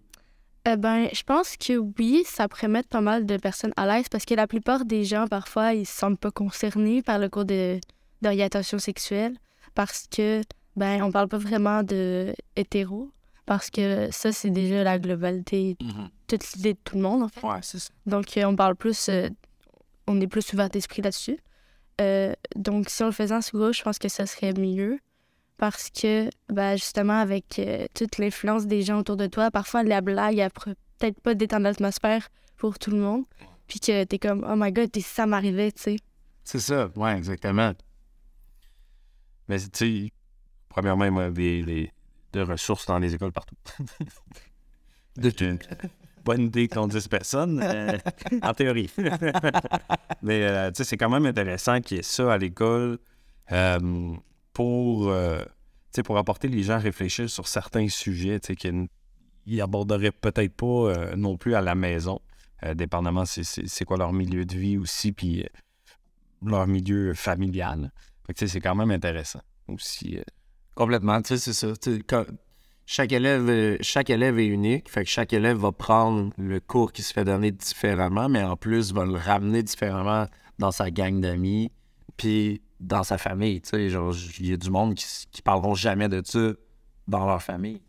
Eh 0.64 0.76
ben, 0.76 1.08
je 1.12 1.22
pense 1.22 1.56
que 1.56 1.76
oui, 1.98 2.22
ça 2.26 2.48
pourrait 2.48 2.68
mettre 2.68 2.88
pas 2.88 3.00
mal 3.00 3.24
de 3.26 3.36
personnes 3.36 3.72
à 3.76 3.86
l'aise 3.86 4.08
parce 4.10 4.24
que 4.24 4.34
la 4.34 4.46
plupart 4.46 4.84
des 4.84 5.04
gens, 5.04 5.26
parfois, 5.26 5.72
ils 5.74 5.86
se 5.86 5.96
sentent 5.98 6.20
pas 6.20 6.30
concernés 6.30 7.02
par 7.02 7.18
le 7.18 7.28
cours 7.28 7.46
d'orientation 8.22 8.78
sexuelle 8.78 9.36
parce 9.74 10.06
que, 10.10 10.42
ben, 10.76 11.02
on 11.02 11.10
parle 11.10 11.28
pas 11.28 11.38
vraiment 11.38 11.82
de 11.82 12.34
hétéro 12.56 13.10
parce 13.46 13.70
que 13.70 14.08
ça, 14.10 14.30
c'est 14.30 14.50
déjà 14.50 14.84
la 14.84 14.98
globalité, 14.98 15.76
toute 16.26 16.52
l'idée 16.52 16.74
de 16.74 16.78
tout 16.84 16.96
le 16.96 17.02
monde, 17.02 17.22
en 17.22 17.28
fait. 17.28 17.46
Ouais, 17.46 17.60
c'est 17.62 17.78
ça. 17.78 17.90
Donc, 18.04 18.36
euh, 18.36 18.44
on 18.44 18.54
parle 18.54 18.76
plus, 18.76 19.08
euh, 19.08 19.28
on 20.06 20.20
est 20.20 20.26
plus 20.26 20.52
ouvert 20.52 20.68
d'esprit 20.68 21.00
là-dessus. 21.00 21.38
Euh, 22.00 22.34
donc, 22.54 22.90
si 22.90 23.02
on 23.02 23.06
le 23.06 23.12
faisait 23.12 23.34
en 23.34 23.40
sous-groupe, 23.40 23.72
je 23.72 23.82
pense 23.82 23.98
que 23.98 24.08
ça 24.08 24.26
serait 24.26 24.52
mieux 24.52 24.98
parce 25.56 25.90
que, 25.90 26.30
ben, 26.48 26.76
justement, 26.76 27.18
avec 27.18 27.58
euh, 27.58 27.86
toute 27.94 28.18
l'influence 28.18 28.66
des 28.66 28.82
gens 28.82 28.98
autour 28.98 29.16
de 29.16 29.26
toi, 29.26 29.50
parfois 29.50 29.82
la 29.82 30.00
blague, 30.00 30.38
elle 30.38 30.50
peut-être 30.50 31.20
pas 31.20 31.34
détendre 31.34 31.64
l'atmosphère 31.64 32.28
pour 32.56 32.78
tout 32.78 32.90
le 32.90 32.98
monde. 32.98 33.24
Puis 33.66 33.80
que 33.80 34.04
t'es 34.04 34.18
comme, 34.18 34.46
oh 34.48 34.54
my 34.56 34.72
god, 34.72 34.96
et 34.96 35.00
si 35.00 35.08
ça 35.14 35.26
m'arrivait, 35.26 35.72
tu 35.72 35.82
sais. 35.82 35.96
C'est 36.44 36.60
ça, 36.60 36.88
ouais, 36.96 37.16
exactement. 37.16 37.72
Mais 39.48 39.58
tu 39.60 39.68
sais, 39.74 40.12
premièrement, 40.68 41.04
il 41.04 41.14
y 41.14 41.20
a 41.20 41.30
des, 41.30 41.62
des- 41.62 41.92
de 42.32 42.40
ressources 42.42 42.86
dans 42.86 42.98
les 42.98 43.14
écoles 43.14 43.32
partout. 43.32 43.56
De 45.16 45.32
J'ai- 45.36 45.58
Bonne 46.24 46.42
idée 46.42 46.68
qu'on 46.68 46.86
10 46.86 47.08
personnes, 47.08 47.60
euh, 47.62 47.96
en 48.42 48.52
théorie. 48.52 48.90
Mais 50.22 50.42
euh, 50.42 50.70
tu 50.70 50.76
sais, 50.78 50.84
c'est 50.84 50.96
quand 50.96 51.08
même 51.08 51.24
intéressant 51.26 51.80
qu'il 51.80 51.96
y 51.96 52.00
ait 52.00 52.02
ça 52.02 52.32
à 52.34 52.38
l'école 52.38 52.98
euh, 53.52 54.14
pour, 54.52 55.08
euh, 55.08 55.38
tu 55.40 55.46
sais, 55.96 56.02
pour 56.02 56.18
apporter 56.18 56.48
les 56.48 56.62
gens 56.64 56.74
à 56.74 56.78
réfléchir 56.78 57.30
sur 57.30 57.48
certains 57.48 57.88
sujets 57.88 58.38
tu 58.40 58.48
sais, 58.48 58.56
qu'ils 58.56 58.88
ils 59.46 59.60
aborderaient 59.62 60.12
peut-être 60.12 60.52
pas 60.54 60.66
euh, 60.66 61.16
non 61.16 61.38
plus 61.38 61.54
à 61.54 61.62
la 61.62 61.74
maison, 61.74 62.20
euh, 62.64 62.74
dépendamment 62.74 63.24
c'est, 63.24 63.84
quoi 63.86 63.96
leur 63.96 64.12
milieu 64.12 64.44
de 64.44 64.54
vie 64.54 64.76
aussi, 64.76 65.12
puis 65.12 65.42
euh, 65.44 65.46
leur 66.44 66.66
milieu 66.66 67.14
familial. 67.14 67.90
Fait 68.28 68.34
que, 68.34 68.46
c'est 68.46 68.60
quand 68.60 68.74
même 68.76 68.90
intéressant 68.92 69.40
aussi. 69.66 70.18
euh. 70.18 70.22
Complètement, 70.76 71.20
tu 71.22 71.36
sais, 71.36 71.38
c'est 71.38 71.52
ça. 71.54 71.72
Quand- 72.06 72.26
chaque, 72.86 73.12
élève, 73.12 73.48
euh, 73.48 73.76
chaque 73.80 74.10
élève 74.10 74.38
est 74.38 74.46
unique, 74.46 74.88
fait 74.88 75.04
que 75.04 75.10
chaque 75.10 75.32
élève 75.32 75.56
va 75.56 75.72
prendre 75.72 76.30
le 76.38 76.60
cours 76.60 76.92
qui 76.92 77.02
se 77.02 77.12
fait 77.12 77.24
donner 77.24 77.50
différemment, 77.50 78.28
mais 78.28 78.42
en 78.44 78.56
plus 78.56 78.92
va 78.92 79.04
le 79.04 79.16
ramener 79.16 79.62
différemment 79.62 80.26
dans 80.58 80.70
sa 80.70 80.90
gang 80.90 81.20
d'amis, 81.20 81.72
puis 82.16 82.62
dans 82.80 83.02
sa 83.02 83.18
famille. 83.18 83.60
Tu 83.62 83.70
sais, 83.70 83.88
genre, 83.88 84.14
il 84.38 84.50
y 84.50 84.52
a 84.52 84.56
du 84.56 84.70
monde 84.70 84.94
qui, 84.94 85.06
qui 85.32 85.42
parleront 85.42 85.74
jamais 85.74 86.08
de 86.08 86.22
ça 86.24 86.52
dans 87.08 87.26
leur 87.26 87.42
famille. 87.42 87.80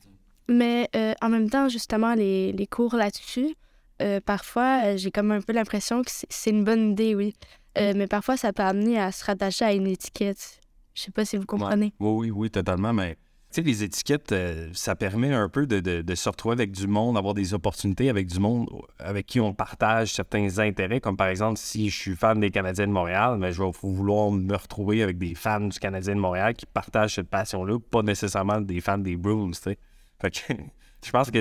Mais 0.47 0.89
euh, 0.95 1.13
en 1.21 1.30
même 1.30 1.49
temps, 1.49 1.69
justement, 1.69 2.15
les, 2.15 2.52
les 2.54 2.67
cours 2.67 2.95
là-dessus, 2.95 3.56
euh, 4.02 4.19
parfois, 4.19 4.82
euh, 4.86 4.97
j'ai 4.97 5.12
comme 5.12 5.32
un 5.32 5.41
peu 5.41 5.54
l'impression 5.54 6.02
que 6.02 6.10
c'est 6.12 6.49
une 6.49 6.63
bonne 6.63 6.91
idée, 6.91 7.13
oui. 7.15 7.36
Euh, 7.77 7.93
mais 7.95 8.08
parfois, 8.08 8.36
ça 8.38 8.51
peut 8.53 8.63
amener 8.63 8.99
à 8.99 9.12
se 9.12 9.23
rattacher 9.25 9.65
à 9.65 9.73
une 9.73 9.88
étiquette. 9.88 10.60
Je 10.95 11.03
sais 11.03 11.12
pas 11.12 11.23
si 11.25 11.38
vous 11.38 11.45
comprenez. 11.45 11.93
Oui, 11.99 12.29
oui, 12.29 12.32
oui, 12.32 12.49
totalement. 12.49 12.91
Mais 12.93 13.15
tu 13.51 13.55
sais, 13.55 13.62
les 13.62 13.84
étiquettes, 13.84 14.32
euh, 14.32 14.69
ça 14.73 14.95
permet 14.95 15.34
un 15.34 15.47
peu 15.49 15.65
de, 15.65 15.79
de- 15.79 16.01
de 16.01 16.15
se 16.15 16.27
retrouver 16.29 16.53
avec 16.53 16.71
du 16.71 16.88
monde, 16.88 17.15
d'avoir 17.15 17.34
des 17.34 17.53
opportunités 17.53 18.10
avec 18.10 18.27
du 18.27 18.39
monde 18.39 18.67
avec 18.97 19.25
qui 19.27 19.39
on 19.39 19.53
partage 19.53 20.13
certains 20.13 20.60
intérêts. 20.60 20.99
Comme 20.99 21.15
par 21.17 21.27
exemple, 21.27 21.58
si 21.58 21.89
je 21.89 21.97
suis 21.97 22.15
fan 22.15 22.39
des 22.39 22.51
Canadiens 22.51 22.88
de 22.88 22.91
Montréal, 22.91 23.38
mais 23.39 23.51
je 23.53 23.62
vais 23.63 23.71
vouloir 23.82 24.29
me 24.32 24.55
retrouver 24.55 25.01
avec 25.03 25.17
des 25.17 25.36
fans 25.36 25.62
du 25.62 25.79
Canadien 25.79 26.15
de 26.15 26.19
Montréal 26.19 26.53
qui 26.55 26.65
partagent 26.65 27.15
cette 27.15 27.29
passion-là, 27.29 27.77
pas 27.91 28.01
nécessairement 28.01 28.60
des 28.62 28.82
fans 28.82 28.97
des 28.97 29.15
Bruins, 29.15 29.51
tu 29.51 29.60
sais. 29.62 29.77
Fait 30.21 30.32
que 30.32 30.39
je 31.05 31.12
pense 31.12 31.32
que 31.32 31.39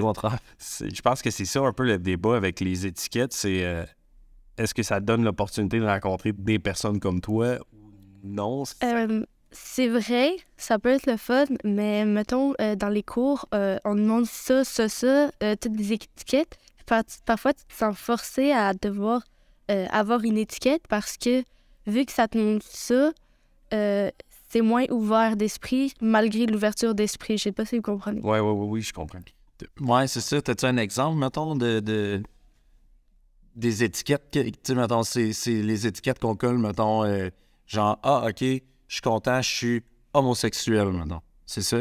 c'est- 0.58 0.94
je 0.94 1.02
pense 1.02 1.20
que 1.20 1.30
c'est 1.30 1.44
ça 1.46 1.60
un 1.60 1.72
peu 1.72 1.84
le 1.84 1.98
débat 1.98 2.36
avec 2.36 2.60
les 2.60 2.86
étiquettes, 2.86 3.32
c'est 3.32 3.64
euh, 3.64 3.84
est-ce 4.58 4.74
que 4.74 4.82
ça 4.82 5.00
donne 5.00 5.24
l'opportunité 5.24 5.78
de 5.80 5.84
rencontrer 5.86 6.32
des 6.32 6.58
personnes 6.58 7.00
comme 7.00 7.20
toi 7.20 7.56
ou 7.72 7.78
non? 8.22 8.64
Euh, 8.82 9.24
c'est 9.50 9.88
vrai, 9.88 10.32
ça 10.56 10.78
peut 10.78 10.90
être 10.90 11.06
le 11.06 11.16
fun, 11.16 11.44
mais 11.64 12.04
mettons, 12.04 12.52
euh, 12.60 12.76
dans 12.76 12.88
les 12.90 13.02
cours, 13.02 13.46
euh, 13.54 13.78
on 13.84 13.94
demande 13.94 14.26
ça, 14.26 14.64
ça, 14.64 14.88
ça, 14.88 15.30
euh, 15.42 15.56
toutes 15.60 15.72
des 15.72 15.92
étiquettes. 15.94 16.58
Par- 16.86 17.02
parfois, 17.24 17.52
tu 17.54 17.64
te 17.64 17.74
sens 17.74 17.96
forcé 17.96 18.52
à 18.52 18.74
devoir 18.74 19.22
euh, 19.70 19.86
avoir 19.90 20.22
une 20.24 20.36
étiquette 20.38 20.82
parce 20.88 21.16
que, 21.16 21.42
vu 21.86 22.04
que 22.04 22.12
ça 22.12 22.28
te 22.28 22.36
montre 22.38 22.66
ça, 22.66 23.10
euh, 23.74 24.10
c'est 24.50 24.62
moins 24.62 24.84
ouvert 24.90 25.36
d'esprit, 25.36 25.92
malgré 26.00 26.46
l'ouverture 26.46 26.94
d'esprit. 26.94 27.36
Je 27.38 27.44
sais 27.44 27.52
pas 27.52 27.64
si 27.66 27.76
vous 27.76 27.82
comprenez. 27.82 28.20
Oui, 28.22 28.38
oui, 28.38 28.50
oui, 28.50 28.66
oui, 28.70 28.80
je 28.82 28.92
comprends. 28.94 29.18
Ouais, 29.80 30.06
c'est 30.06 30.20
ça. 30.20 30.40
T'as-tu 30.40 30.64
un 30.66 30.76
exemple, 30.78 31.18
mettons, 31.18 31.54
de, 31.56 31.80
de- 31.80 32.22
des 33.58 33.84
étiquettes? 33.84 34.30
que- 34.32 34.40
Tu 34.48 34.52
sais, 34.62 34.74
mettons, 34.74 35.02
c'est 35.02 35.32
c'est 35.32 35.62
les 35.62 35.86
étiquettes 35.86 36.18
qu'on 36.18 36.34
colle, 36.36 36.58
mettons, 36.58 37.04
euh, 37.04 37.28
genre, 37.66 37.98
ah, 38.02 38.24
OK, 38.28 38.40
je 38.40 38.60
suis 38.88 39.00
content, 39.02 39.42
je 39.42 39.48
suis 39.48 39.82
homosexuel, 40.14 40.88
maintenant. 40.88 41.22
C'est 41.46 41.62
ça? 41.62 41.78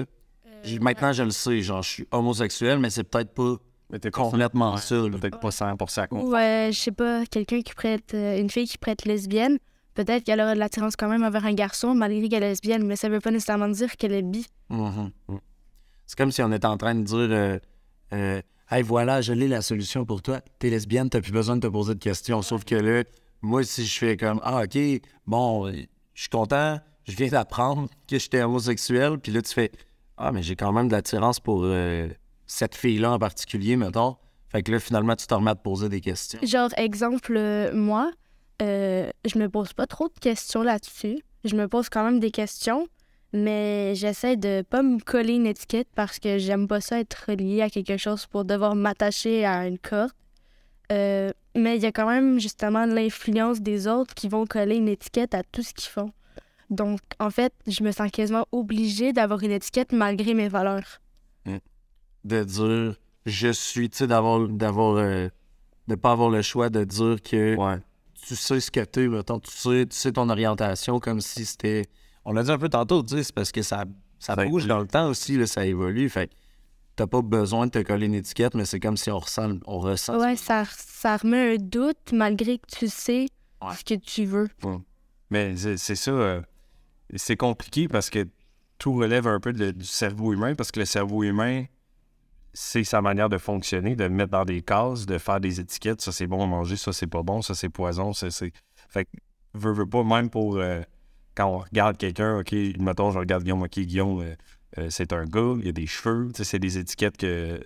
J'ai- 0.63 0.79
Maintenant, 0.79 1.13
je 1.13 1.23
le 1.23 1.29
sais, 1.31 1.61
genre, 1.61 1.81
je 1.83 1.89
suis 1.89 2.07
homosexuel, 2.11 2.79
mais 2.79 2.89
c'est 2.89 3.03
peut-être 3.03 3.33
pas 3.33 3.55
Mais 3.89 3.99
t'es 3.99 4.11
complètement 4.11 4.75
là. 4.75 4.81
Peut-être 4.81 5.39
pas 5.39 5.49
100% 5.51 6.07
con. 6.07 6.27
Ouais, 6.29 6.71
je 6.73 6.77
sais 6.79 6.91
pas, 6.91 7.25
quelqu'un 7.25 7.61
qui 7.61 7.73
prête, 7.73 8.13
euh, 8.13 8.37
une 8.39 8.49
fille 8.49 8.67
qui 8.67 8.77
prête 8.77 9.05
lesbienne, 9.05 9.57
peut-être 9.93 10.25
qu'elle 10.25 10.41
aura 10.41 10.55
de 10.55 10.59
l'attirance 10.59 10.95
quand 10.97 11.07
même 11.07 11.23
envers 11.23 11.45
un 11.45 11.53
garçon, 11.53 11.93
malgré 11.95 12.27
qu'elle 12.27 12.43
est 12.43 12.49
lesbienne, 12.49 12.85
mais 12.85 12.95
ça 12.97 13.07
veut 13.07 13.21
pas 13.21 13.31
nécessairement 13.31 13.69
dire 13.69 13.95
qu'elle 13.95 14.11
est 14.13 14.23
bi. 14.23 14.45
Mhm. 14.69 15.11
C'est 16.05 16.17
comme 16.17 16.31
si 16.31 16.41
on 16.41 16.51
était 16.51 16.65
en 16.67 16.75
train 16.77 16.95
de 16.95 17.03
dire, 17.03 17.17
euh, 17.17 17.59
euh, 18.13 18.41
Hey, 18.69 18.83
voilà, 18.83 19.21
je 19.21 19.31
l'ai 19.31 19.47
la 19.47 19.61
solution 19.61 20.03
pour 20.03 20.21
toi. 20.21 20.41
T'es 20.59 20.69
lesbienne, 20.69 21.09
t'as 21.09 21.21
plus 21.21 21.31
besoin 21.31 21.55
de 21.55 21.61
te 21.61 21.71
poser 21.71 21.93
de 21.93 21.99
questions. 21.99 22.41
Sauf 22.41 22.65
que 22.65 22.75
là, 22.75 23.03
moi, 23.41 23.63
si 23.63 23.85
je 23.85 23.97
fais 23.97 24.17
comme 24.17 24.41
Ah, 24.43 24.63
OK, 24.63 24.77
bon, 25.25 25.71
je 25.71 25.85
suis 26.13 26.29
content, 26.29 26.77
je 27.07 27.15
viens 27.15 27.29
d'apprendre 27.29 27.87
que 28.09 28.19
j'étais 28.19 28.41
homosexuel, 28.41 29.19
puis 29.19 29.31
là, 29.31 29.41
tu 29.41 29.53
fais 29.53 29.71
Ah, 30.17 30.33
mais 30.33 30.43
j'ai 30.43 30.57
quand 30.57 30.73
même 30.73 30.89
de 30.89 30.91
l'attirance 30.91 31.39
pour 31.39 31.61
euh, 31.63 32.09
cette 32.45 32.75
fille-là 32.75 33.13
en 33.13 33.19
particulier, 33.19 33.77
mettons. 33.77 34.17
Fait 34.49 34.63
que 34.63 34.71
là, 34.73 34.81
finalement, 34.81 35.15
tu 35.15 35.27
te 35.27 35.33
remets 35.33 35.51
à 35.51 35.55
te 35.55 35.63
poser 35.63 35.87
des 35.87 36.01
questions. 36.01 36.39
Genre, 36.43 36.69
exemple, 36.75 37.37
euh, 37.37 37.73
moi, 37.73 38.11
euh, 38.61 39.09
je 39.25 39.39
me 39.39 39.47
pose 39.47 39.71
pas 39.71 39.87
trop 39.87 40.09
de 40.09 40.19
questions 40.19 40.61
là-dessus. 40.61 41.19
Je 41.45 41.55
me 41.55 41.69
pose 41.69 41.87
quand 41.87 42.03
même 42.03 42.19
des 42.19 42.31
questions, 42.31 42.85
mais 43.33 43.93
j'essaie 43.95 44.37
de 44.37 44.63
pas 44.69 44.81
me 44.81 44.99
coller 44.99 45.33
une 45.33 45.45
étiquette 45.47 45.87
parce 45.95 46.19
que 46.19 46.37
j'aime 46.37 46.67
pas 46.67 46.81
ça 46.81 46.99
être 46.99 47.25
relié 47.27 47.61
à 47.61 47.69
quelque 47.69 47.97
chose 47.97 48.25
pour 48.25 48.45
devoir 48.45 48.75
m'attacher 48.75 49.45
à 49.45 49.67
une 49.67 49.77
corde. 49.79 50.11
Euh, 50.91 51.31
mais 51.55 51.75
il 51.75 51.83
y 51.83 51.85
a 51.85 51.91
quand 51.91 52.07
même 52.07 52.39
justement 52.39 52.85
l'influence 52.85 53.59
des 53.61 53.87
autres 53.87 54.13
qui 54.13 54.29
vont 54.29 54.45
coller 54.45 54.77
une 54.77 54.87
étiquette 54.87 55.33
à 55.33 55.43
tout 55.43 55.61
ce 55.63 55.73
qu'ils 55.73 55.89
font. 55.89 56.11
Donc, 56.69 56.99
en 57.19 57.29
fait, 57.29 57.53
je 57.65 57.83
me 57.83 57.91
sens 57.91 58.11
quasiment 58.11 58.45
obligée 58.51 59.13
d'avoir 59.13 59.41
une 59.43 59.51
étiquette 59.51 59.91
malgré 59.91 60.33
mes 60.33 60.47
valeurs. 60.49 61.01
De 62.23 62.43
dire 62.43 62.95
je 63.25 63.49
suis, 63.49 63.89
tu 63.89 63.97
sais, 63.99 64.07
d'avoir, 64.07 64.47
d'avoir, 64.47 64.95
euh, 64.97 65.27
de 65.87 65.95
pas 65.95 66.11
avoir 66.11 66.29
le 66.29 66.41
choix 66.41 66.69
de 66.69 66.83
dire 66.83 67.21
que 67.21 67.55
Ouais. 67.55 67.77
tu 68.25 68.35
sais 68.35 68.59
ce 68.61 68.71
que 68.71 68.79
t'es, 68.81 69.07
mettons, 69.07 69.39
tu 69.39 69.51
sais, 69.51 69.85
tu 69.85 69.95
sais 69.95 70.11
ton 70.13 70.29
orientation 70.29 70.99
comme 70.99 71.19
si 71.21 71.45
c'était. 71.45 71.85
On 72.29 72.33
l'a 72.33 72.43
dit 72.43 72.51
un 72.51 72.57
peu 72.57 72.67
tantôt, 72.67 73.05
c'est 73.07 73.33
parce 73.33 73.51
que 73.53 73.61
ça, 73.61 73.85
ça 74.19 74.35
Ça 74.35 74.45
bouge 74.45 74.67
dans 74.67 74.79
le 74.79 74.87
temps 74.87 75.07
aussi, 75.07 75.37
là, 75.37 75.47
ça 75.47 75.65
évolue. 75.65 76.09
Fait 76.09 76.27
que 76.27 76.33
t'as 76.97 77.07
pas 77.07 77.21
besoin 77.21 77.67
de 77.67 77.71
te 77.71 77.79
coller 77.79 78.07
une 78.07 78.15
étiquette, 78.15 78.53
mais 78.53 78.65
c'est 78.65 78.81
comme 78.81 78.97
si 78.97 79.09
on 79.09 79.19
ressent, 79.19 79.53
on 79.65 79.79
ressent. 79.79 80.19
Ouais, 80.19 80.35
ça, 80.35 80.65
ça 80.65 81.15
remet 81.15 81.53
un 81.53 81.57
doute 81.57 82.11
malgré 82.11 82.57
que 82.59 82.65
tu 82.67 82.89
sais 82.89 83.27
Ouais. 83.61 83.73
ce 83.75 83.83
que 83.85 83.93
tu 83.99 84.25
veux. 84.25 84.47
Mais 85.29 85.55
c'est 85.55 85.77
c'est 85.77 85.95
ça. 85.95 86.11
euh, 86.11 86.41
c'est 87.15 87.37
compliqué 87.37 87.87
parce 87.87 88.09
que 88.09 88.27
tout 88.77 88.93
relève 88.93 89.25
un 89.27 89.39
peu 89.39 89.53
de- 89.53 89.71
du 89.71 89.85
cerveau 89.85 90.33
humain 90.33 90.53
parce 90.53 90.71
que 90.71 90.79
le 90.79 90.85
cerveau 90.85 91.23
humain, 91.23 91.63
c'est 92.53 92.83
sa 92.83 93.01
manière 93.01 93.29
de 93.29 93.37
fonctionner, 93.37 93.95
de 93.95 94.07
mettre 94.09 94.31
dans 94.31 94.43
des 94.45 94.61
cases, 94.61 95.05
de 95.05 95.17
faire 95.17 95.39
des 95.39 95.59
étiquettes. 95.61 96.01
Ça, 96.01 96.11
c'est 96.11 96.27
bon 96.27 96.43
à 96.43 96.47
manger, 96.47 96.75
ça, 96.75 96.91
c'est 96.91 97.07
pas 97.07 97.23
bon, 97.23 97.41
ça, 97.41 97.55
c'est 97.55 97.69
poison, 97.69 98.11
ça, 98.13 98.29
c'est. 98.31 98.51
Fait 98.89 99.05
que, 99.05 99.11
veux, 99.53 99.71
veux 99.73 99.87
pas, 99.87 100.03
même 100.03 100.29
pour. 100.29 100.57
euh, 100.57 100.81
quand 101.37 101.45
on 101.47 101.59
regarde 101.59 101.97
quelqu'un, 101.97 102.39
OK, 102.39 102.51
mettons, 102.79 103.11
je 103.11 103.19
regarde 103.19 103.43
Guillaume, 103.43 103.61
OK, 103.63 103.79
Guillaume, 103.79 104.21
euh, 104.21 104.35
euh, 104.79 104.87
c'est 104.89 105.13
un 105.13 105.25
gars, 105.25 105.53
il 105.61 105.67
a 105.69 105.71
des 105.71 105.85
cheveux, 105.85 106.29
tu 106.33 106.37
sais, 106.39 106.43
c'est 106.43 106.59
des 106.59 106.79
étiquettes 106.79 107.15
que 107.17 107.61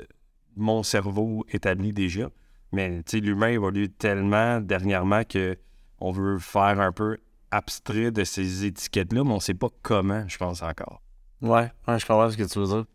mon 0.58 0.84
cerveau 0.84 1.46
établit 1.50 1.94
déjà. 1.94 2.30
Mais, 2.74 3.02
tu 3.04 3.12
sais, 3.12 3.20
l'humain 3.20 3.48
évolue 3.48 3.90
tellement 3.90 4.60
dernièrement 4.60 5.24
que 5.24 5.58
on 6.00 6.12
veut 6.12 6.38
faire 6.40 6.80
un 6.82 6.92
peu 6.92 7.18
abstrait 7.50 8.12
de 8.12 8.24
ces 8.26 8.66
étiquettes-là, 8.66 9.24
mais 9.24 9.32
on 9.32 9.40
sait 9.40 9.54
pas 9.54 9.70
comment, 9.82 10.26
je 10.28 10.38
pense 10.38 10.62
encore. 10.64 11.02
Ouais, 11.42 11.72
ouais, 11.88 12.00
je 12.00 12.06
comprends 12.06 12.30
ce 12.30 12.38
que 12.38 12.44
tu 12.44 12.60
veux 12.60 12.66
dire. 12.68 12.86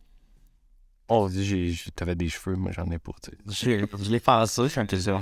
Oh, 1.09 1.29
j'ai, 1.33 1.69
j'ai- 1.73 1.91
t'avais 1.93 2.15
des 2.17 2.29
cheveux, 2.29 2.57
moi 2.57 2.73
j'en 2.73 2.91
ai 2.91 2.99
pas, 2.99 3.13
tu 3.23 3.31
sais. 3.31 3.37
J'ai- 3.81 3.87
Je 4.03 4.11
l'ai 4.11 4.19
ça, 4.19 4.45
je 4.47 4.67
suis 4.69 4.81
un 4.81 4.87
question. 4.87 5.21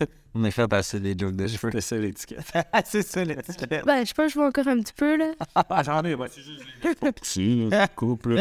On 0.34 0.44
a 0.44 0.50
fait 0.50 0.68
passer 0.68 1.00
des 1.00 1.14
jokes 1.18 1.34
de 1.36 1.46
cheveux. 1.46 1.70
C'est 1.72 1.80
ça 1.80 1.96
l'étiquette. 1.96 2.52
c'est 2.84 3.02
ça, 3.02 3.24
l'étiquette. 3.24 3.84
Ben, 3.84 4.04
je 4.06 4.12
je 4.28 4.34
vois 4.34 4.48
encore 4.48 4.68
un 4.68 4.80
petit 4.80 4.92
peu, 4.92 5.16
là. 5.16 5.32
ah, 5.54 5.82
j'en 5.82 6.02
ai, 6.04 6.14
moi, 6.14 6.28
c'est 6.30 6.42
juste 6.42 6.62
les 6.84 7.12
petits, 7.12 7.68
couple. 7.96 8.36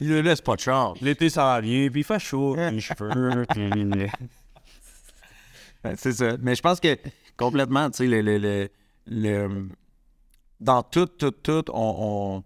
Il 0.00 0.08
ne 0.10 0.20
laisse 0.20 0.40
pas 0.40 0.56
de 0.56 0.60
chance. 0.60 1.00
L'été 1.00 1.28
s'en 1.30 1.60
vient, 1.60 1.88
puis 1.90 2.00
il 2.00 2.04
fait 2.04 2.18
chaud, 2.18 2.54
les 2.56 2.80
cheveux, 2.80 3.46
puis... 3.50 3.70
Ouais, 5.84 5.94
c'est 5.96 6.12
ça. 6.12 6.36
Mais 6.40 6.54
je 6.54 6.62
pense 6.62 6.80
que 6.80 6.96
complètement, 7.36 7.88
tu 7.90 7.98
sais, 7.98 8.06
le, 8.06 8.20
le, 8.20 8.38
le, 8.38 8.68
le- 9.06 9.68
dans 10.60 10.82
tout, 10.82 11.06
tout, 11.06 11.30
tout, 11.30 11.64
on. 11.72 11.94
on- 12.38 12.44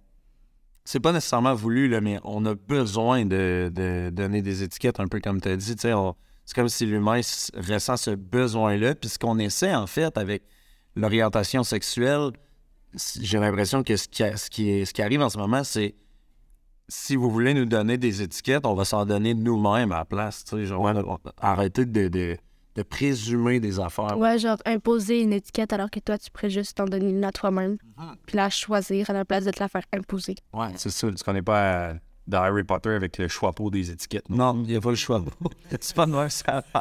C'est 0.85 1.01
pas 1.01 1.13
nécessairement 1.13 1.55
voulu, 1.55 1.89
là, 1.89 2.01
mais 2.01 2.19
on 2.25 2.45
a 2.45 2.55
besoin 2.55 3.25
de, 3.25 3.71
de 3.75 4.11
donner 4.11 4.43
des 4.43 4.63
étiquettes, 4.63 5.01
un 5.01 5.09
peu 5.09 5.21
comme 5.21 5.41
tu 5.41 5.49
as 5.49 5.57
dit. 5.57 5.75
tu 5.77 5.81
sais, 5.83 5.93
on- 5.95 6.15
C'est 6.45 6.55
comme 6.55 6.69
si 6.69 6.87
l'humain 6.87 7.21
ressent 7.57 7.97
ce 7.97 8.11
besoin-là. 8.11 8.95
Puis 8.95 9.09
ce 9.11 9.19
qu'on 9.19 9.39
essaie, 9.39 9.75
en 9.75 9.87
fait, 9.87 10.17
avec 10.19 10.43
l'orientation 10.97 11.63
sexuelle, 11.63 12.31
j'ai 13.21 13.39
l'impression 13.39 13.83
que 13.83 13.97
ce 13.97 14.09
qui, 14.09 14.23
a- 14.23 14.37
ce, 14.37 14.51
qui 14.51 14.69
est- 14.71 14.85
ce 14.85 14.93
qui 14.93 15.03
arrive 15.03 15.23
en 15.23 15.31
ce 15.31 15.39
moment, 15.39 15.65
c'est 15.65 15.95
si 16.89 17.17
vous 17.17 17.31
voulez 17.31 17.55
nous 17.55 17.65
donner 17.65 17.97
des 17.97 18.21
étiquettes, 18.23 18.67
on 18.67 18.75
va 18.75 18.85
s'en 18.85 19.07
donner 19.07 19.35
nous-mêmes 19.35 19.93
à 19.93 19.99
la 19.99 20.05
place. 20.05 20.45
tu 20.45 20.57
sais, 20.57 20.67
Genre, 20.67 20.83
on- 20.83 21.19
arrêtez 21.41 21.87
de, 21.87 22.09
de, 22.09 22.37
de 22.75 22.83
présumer 22.83 23.61
des 23.61 23.81
affaires. 23.81 24.19
Ouais, 24.19 24.39
genre 24.39 24.59
imposer 24.67 25.23
une 25.23 25.33
étiquette 25.33 25.73
alors 25.73 25.91
que 25.91 26.01
toi, 26.01 26.19
tu 26.19 26.31
pourrais 26.31 26.51
juste 26.51 26.77
t'en 26.77 26.85
donner 26.85 27.11
une 27.11 27.25
à 27.25 27.33
toi-même. 27.33 27.79
Mhm. 27.97 28.17
Puis 28.27 28.37
la 28.37 28.51
choisir 28.51 29.09
à 29.09 29.13
la 29.15 29.25
place 29.25 29.45
de 29.45 29.53
te 29.53 29.61
la 29.61 29.69
faire 29.69 29.85
imposer. 29.95 30.35
Ouais, 30.53 30.69
C'est 30.77 30.91
ça, 30.91 31.09
tu 31.11 31.25
connais 31.25 31.41
pas 31.43 31.91
euh, 31.91 31.95
dans 32.27 32.43
Harry 32.43 32.65
Potter 32.65 32.91
avec 32.91 33.19
le 33.19 33.29
choix-peau 33.29 33.71
des 33.71 33.91
étiquettes. 33.91 34.29
non? 34.29 34.63
Il 34.65 34.71
n'y 34.71 34.77
a 34.77 34.81
pas 34.81 34.91
le 34.91 34.97
choix. 34.97 35.23
c'est 35.81 35.95
pas 35.95 36.07
de 36.07 36.13
moi, 36.13 36.29
ça 36.29 36.63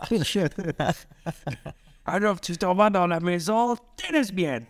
Alors, 2.06 2.42
tu 2.42 2.58
te 2.58 2.66
vas 2.66 2.90
dans 2.90 3.06
la 3.08 3.20
maison, 3.20 3.76
t'es 3.96 4.12
lesbienne. 4.12 4.66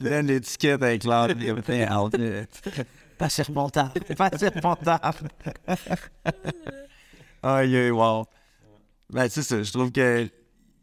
Là, 0.00 0.22
l'étiquette 0.22 0.82
avec 0.82 1.04
l'autre, 1.04 1.34
il 1.36 1.44
y 1.44 1.50
a 1.50 1.62
fait 1.62 1.92
out. 1.92 2.16
Pas 3.18 3.28
serpentable. 3.28 4.00
Pas 4.16 4.30
serpentable. 4.36 5.28
Aïe, 7.42 7.90
wow. 7.90 8.24
Ben, 9.10 9.28
c'est 9.28 9.42
ça. 9.42 9.62
Je 9.62 9.70
trouve 9.70 9.92
que 9.92 10.30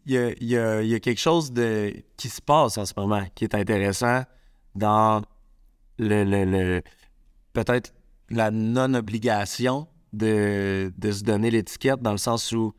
il 0.06 0.14
y 0.40 0.58
a, 0.58 0.82
y 0.82 0.96
a 0.96 1.00
quelque 1.00 1.20
chose 1.20 1.52
de, 1.52 1.94
qui 2.18 2.30
se 2.30 2.42
passe 2.42 2.78
en 2.78 2.86
ce 2.86 2.94
moment 2.98 3.24
qui 3.36 3.44
est 3.44 3.56
intéressant 3.56 4.24
dans 4.76 5.22
le, 6.02 6.24
le- 6.26 6.46
le- 6.46 6.82
peut-être 7.54 7.94
la 8.30 8.52
non-obligation 8.52 9.88
de, 10.14 10.92
de 10.98 11.12
se 11.12 11.24
donner 11.24 11.52
l'étiquette 11.52 12.02
dans 12.02 12.12
le 12.12 12.18
sens 12.18 12.52
où 12.52 12.74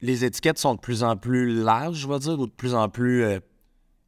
les 0.00 0.24
étiquettes 0.24 0.58
sont 0.58 0.74
de 0.74 0.80
plus 0.80 1.02
en 1.04 1.16
plus 1.16 1.62
larges, 1.62 1.98
je 1.98 2.08
vais 2.08 2.18
dire, 2.18 2.38
ou 2.38 2.46
de 2.46 2.52
plus 2.52 2.74
en 2.74 2.88
plus. 2.88 3.22
euh, 3.22 3.38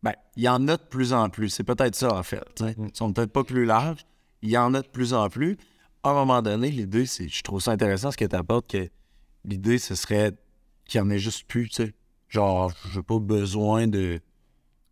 ben, 0.03 0.15
il 0.37 0.43
y 0.43 0.49
en 0.49 0.67
a 0.69 0.77
de 0.77 0.83
plus 0.83 1.13
en 1.13 1.29
plus. 1.29 1.51
C'est 1.51 1.65
peut-être 1.65 1.95
ça, 1.95 2.15
en 2.17 2.23
fait. 2.23 2.43
tu 2.57 2.65
sais. 2.65 2.75
Ils 2.79 2.97
sont 2.97 3.13
peut-être 3.13 3.33
pas 3.33 3.45
plus 3.45 3.65
larges. 3.65 4.05
Il 4.41 4.51
y 4.51 4.57
en 4.59 4.75
a 4.75 4.83
de 4.83 4.89
plus 4.89 5.15
en 5.15 5.29
plus. 5.29 5.57
À 6.03 6.11
un 6.11 6.15
moment 6.15 6.43
donné, 6.43 6.71
l'idée, 6.71 7.07
c'est. 7.07 7.29
Je 7.29 7.43
trouve 7.43 7.61
ça 7.61 7.71
intéressant 7.73 8.11
ce 8.11 8.17
que 8.17 8.25
tu 8.25 8.35
apportes, 8.35 8.69
que 8.71 8.89
l'idée, 9.45 9.79
ce 9.79 9.95
serait 9.95 10.33
qu'il 10.87 10.99
y 10.99 11.01
en 11.03 11.11
ait 11.11 11.19
juste 11.19 11.47
plus, 11.47 11.69
tu 11.69 11.85
sais. 11.85 11.95
Genre, 12.29 12.73
j'ai 12.93 13.03
pas 13.03 13.19
besoin 13.21 13.87
de 13.87 14.21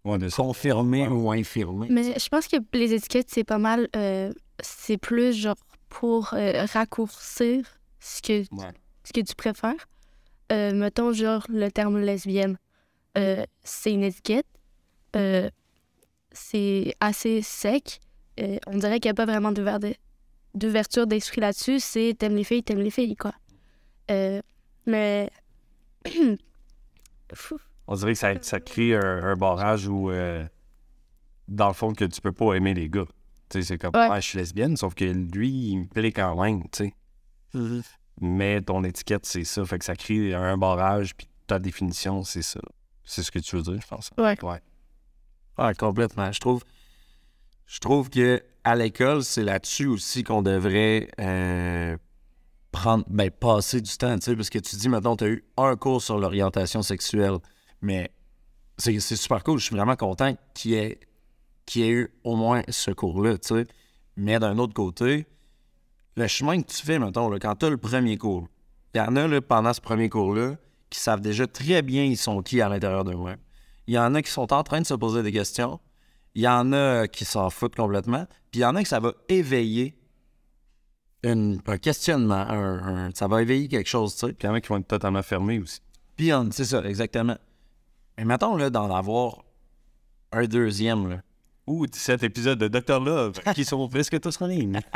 Confirmer 0.04 1.08
ou 1.08 1.30
infirmer. 1.30 1.88
Mais 1.90 2.18
je 2.18 2.28
pense 2.28 2.48
que 2.48 2.56
les 2.72 2.94
étiquettes, 2.94 3.28
c'est 3.30 3.44
pas 3.44 3.58
mal. 3.58 3.88
euh, 3.96 4.32
c'est 4.62 4.98
plus 4.98 5.32
genre 5.34 5.56
pour 5.88 6.34
euh, 6.34 6.64
raccourcir 6.72 7.64
ce 7.98 8.20
que, 8.22 8.40
Ouais. 8.54 8.70
ce 9.04 9.12
que 9.12 9.20
tu 9.20 9.34
préfères. 9.34 9.88
Euh, 10.52 10.72
mettons, 10.74 11.12
genre, 11.12 11.44
le 11.48 11.70
terme 11.70 11.98
lesbienne. 12.00 12.56
Euh, 13.18 13.44
c'est 13.62 13.92
une 13.92 14.02
étiquette. 14.04 14.46
Euh, 15.16 15.48
c'est 16.32 16.94
assez 17.00 17.42
sec. 17.42 18.00
Euh, 18.40 18.58
on 18.66 18.78
dirait 18.78 19.00
qu'il 19.00 19.08
n'y 19.08 19.12
a 19.12 19.14
pas 19.14 19.26
vraiment 19.26 19.52
d'ouver- 19.52 19.96
d'ouverture 20.54 21.06
d'esprit 21.06 21.40
là-dessus. 21.40 21.80
C'est 21.80 22.14
t'aimes 22.18 22.36
les 22.36 22.44
filles, 22.44 22.62
t'aimes 22.62 22.80
les 22.80 22.90
filles, 22.90 23.16
quoi. 23.16 23.32
Euh, 24.10 24.40
mais. 24.86 25.30
Fou. 27.34 27.58
On 27.90 27.96
dirait 27.96 28.12
que 28.12 28.18
ça, 28.18 28.32
ça 28.40 28.60
crée 28.60 28.94
un, 28.94 29.22
un 29.24 29.34
barrage 29.36 29.86
où, 29.88 30.10
euh, 30.10 30.46
dans 31.48 31.66
le 31.68 31.74
fond, 31.74 31.92
que 31.92 32.04
tu 32.04 32.20
peux 32.20 32.30
pas 32.32 32.54
aimer 32.54 32.72
les 32.72 32.88
gars. 32.88 33.04
Tu 33.48 33.58
sais, 33.58 33.62
c'est 33.64 33.78
comme, 33.78 33.90
Ouais. 33.94 34.06
ah, 34.10 34.20
je 34.20 34.26
suis 34.28 34.38
lesbienne, 34.38 34.76
sauf 34.76 34.94
que 34.94 35.04
lui, 35.04 35.50
il 35.50 35.78
me 35.80 35.86
plaît 35.86 36.12
quand 36.12 36.40
même, 36.40 36.62
tu 36.70 36.92
sais. 37.52 37.82
Mais 38.20 38.60
ton 38.62 38.84
étiquette, 38.84 39.26
c'est 39.26 39.42
ça. 39.44 39.64
Fait 39.64 39.78
que 39.78 39.84
ça 39.84 39.96
crée 39.96 40.32
un 40.34 40.56
barrage, 40.56 41.16
puis 41.16 41.26
ta 41.48 41.58
définition, 41.58 42.22
c'est 42.22 42.42
ça. 42.42 42.60
C'est 43.04 43.22
ce 43.24 43.30
que 43.32 43.40
tu 43.40 43.56
veux 43.56 43.62
dire, 43.62 43.80
je 43.82 43.86
pense. 43.88 44.10
Ouais. 44.16 44.36
Ouais. 44.44 45.74
Complètement. 45.76 46.30
Je 46.30 46.38
trouve, 46.38 46.62
je 47.66 47.80
trouve 47.80 48.08
que 48.08 48.40
à 48.62 48.76
l'école, 48.76 49.24
c'est 49.24 49.42
là-dessus 49.42 49.86
aussi 49.86 50.22
qu'on 50.22 50.42
devrait 50.42 51.08
euh, 51.18 51.96
prendre, 52.70 53.04
ben, 53.08 53.30
passer 53.30 53.80
du 53.80 53.96
temps, 53.96 54.14
tu 54.16 54.26
sais, 54.26 54.36
parce 54.36 54.50
que 54.50 54.58
tu 54.60 54.76
dis, 54.76 54.88
maintenant, 54.88 55.16
tu 55.16 55.24
as 55.24 55.28
eu 55.28 55.44
un 55.56 55.74
cours 55.76 56.02
sur 56.02 56.18
l'orientation 56.18 56.82
sexuelle, 56.82 57.38
mais 57.80 58.10
c'est 58.78 58.98
super 59.00 59.42
cool. 59.44 59.58
Je 59.58 59.64
suis 59.66 59.76
vraiment 59.76 59.96
content 59.96 60.34
qu'il 60.54 60.70
y 60.72 60.74
ait, 60.74 61.00
qu'il 61.66 61.82
y 61.82 61.84
ait 61.86 61.90
eu 61.90 62.14
au 62.24 62.36
moins 62.36 62.62
ce 62.68 62.90
cours-là, 62.90 63.38
tu 63.38 63.54
sais. 63.54 63.66
Mais 64.16 64.38
d'un 64.38 64.58
autre 64.58 64.74
côté, 64.74 65.26
le 66.16 66.26
chemin 66.26 66.60
que 66.60 66.66
tu 66.70 66.84
fais, 66.84 66.98
mettons, 66.98 67.28
là, 67.28 67.38
quand 67.38 67.54
tu 67.56 67.66
as 67.66 67.70
le 67.70 67.76
premier 67.76 68.16
cours, 68.16 68.48
il 68.94 68.98
y 68.98 69.00
en 69.00 69.14
a, 69.16 69.26
là, 69.28 69.40
pendant 69.40 69.72
ce 69.72 69.80
premier 69.80 70.08
cours-là, 70.08 70.56
qui 70.88 70.98
savent 70.98 71.20
déjà 71.20 71.46
très 71.46 71.82
bien 71.82 72.04
ils 72.04 72.16
sont 72.16 72.42
qui 72.42 72.60
à 72.60 72.68
l'intérieur 72.68 73.04
d'eux-mêmes. 73.04 73.38
Il 73.86 73.94
y 73.94 73.98
en 73.98 74.14
a 74.14 74.22
qui 74.22 74.30
sont 74.30 74.52
en 74.52 74.62
train 74.64 74.80
de 74.80 74.86
se 74.86 74.94
poser 74.94 75.22
des 75.22 75.30
questions. 75.32 75.78
Il 76.34 76.42
y 76.42 76.48
en 76.48 76.72
a 76.72 77.06
qui 77.06 77.24
s'en 77.24 77.48
foutent 77.50 77.76
complètement. 77.76 78.26
Puis 78.50 78.60
il 78.60 78.62
y 78.62 78.64
en 78.64 78.74
a 78.74 78.82
que 78.82 78.88
ça 78.88 78.98
va 79.00 79.12
éveiller 79.28 79.96
une- 81.22 81.60
un 81.66 81.78
questionnement, 81.78 82.34
un- 82.34 83.06
un- 83.06 83.10
ça 83.14 83.28
va 83.28 83.42
éveiller 83.42 83.68
quelque 83.68 83.88
chose, 83.88 84.14
tu 84.14 84.26
sais. 84.26 84.32
Puis 84.32 84.46
il 84.46 84.46
y 84.46 84.50
en 84.50 84.54
a 84.54 84.60
qui 84.60 84.68
vont 84.68 84.78
être 84.78 84.88
totalement 84.88 85.22
fermés 85.22 85.58
aussi. 85.60 85.80
Puis, 86.16 86.30
c'est 86.50 86.64
ça, 86.64 86.82
exactement. 86.84 87.36
Mais 88.18 88.24
mettons, 88.24 88.56
là, 88.56 88.70
d'en 88.70 88.92
avoir 88.94 89.42
un 90.32 90.44
deuxième, 90.44 91.08
là. 91.08 91.16
Ou 91.66 91.86
17 91.86 92.22
épisodes 92.24 92.58
de 92.58 92.68
Dr. 92.68 92.98
Love 93.00 93.38
qui 93.54 93.64
sont 93.64 93.88
presque 93.88 94.20
tous 94.20 94.40
en 94.40 94.46
ligne. 94.46 94.80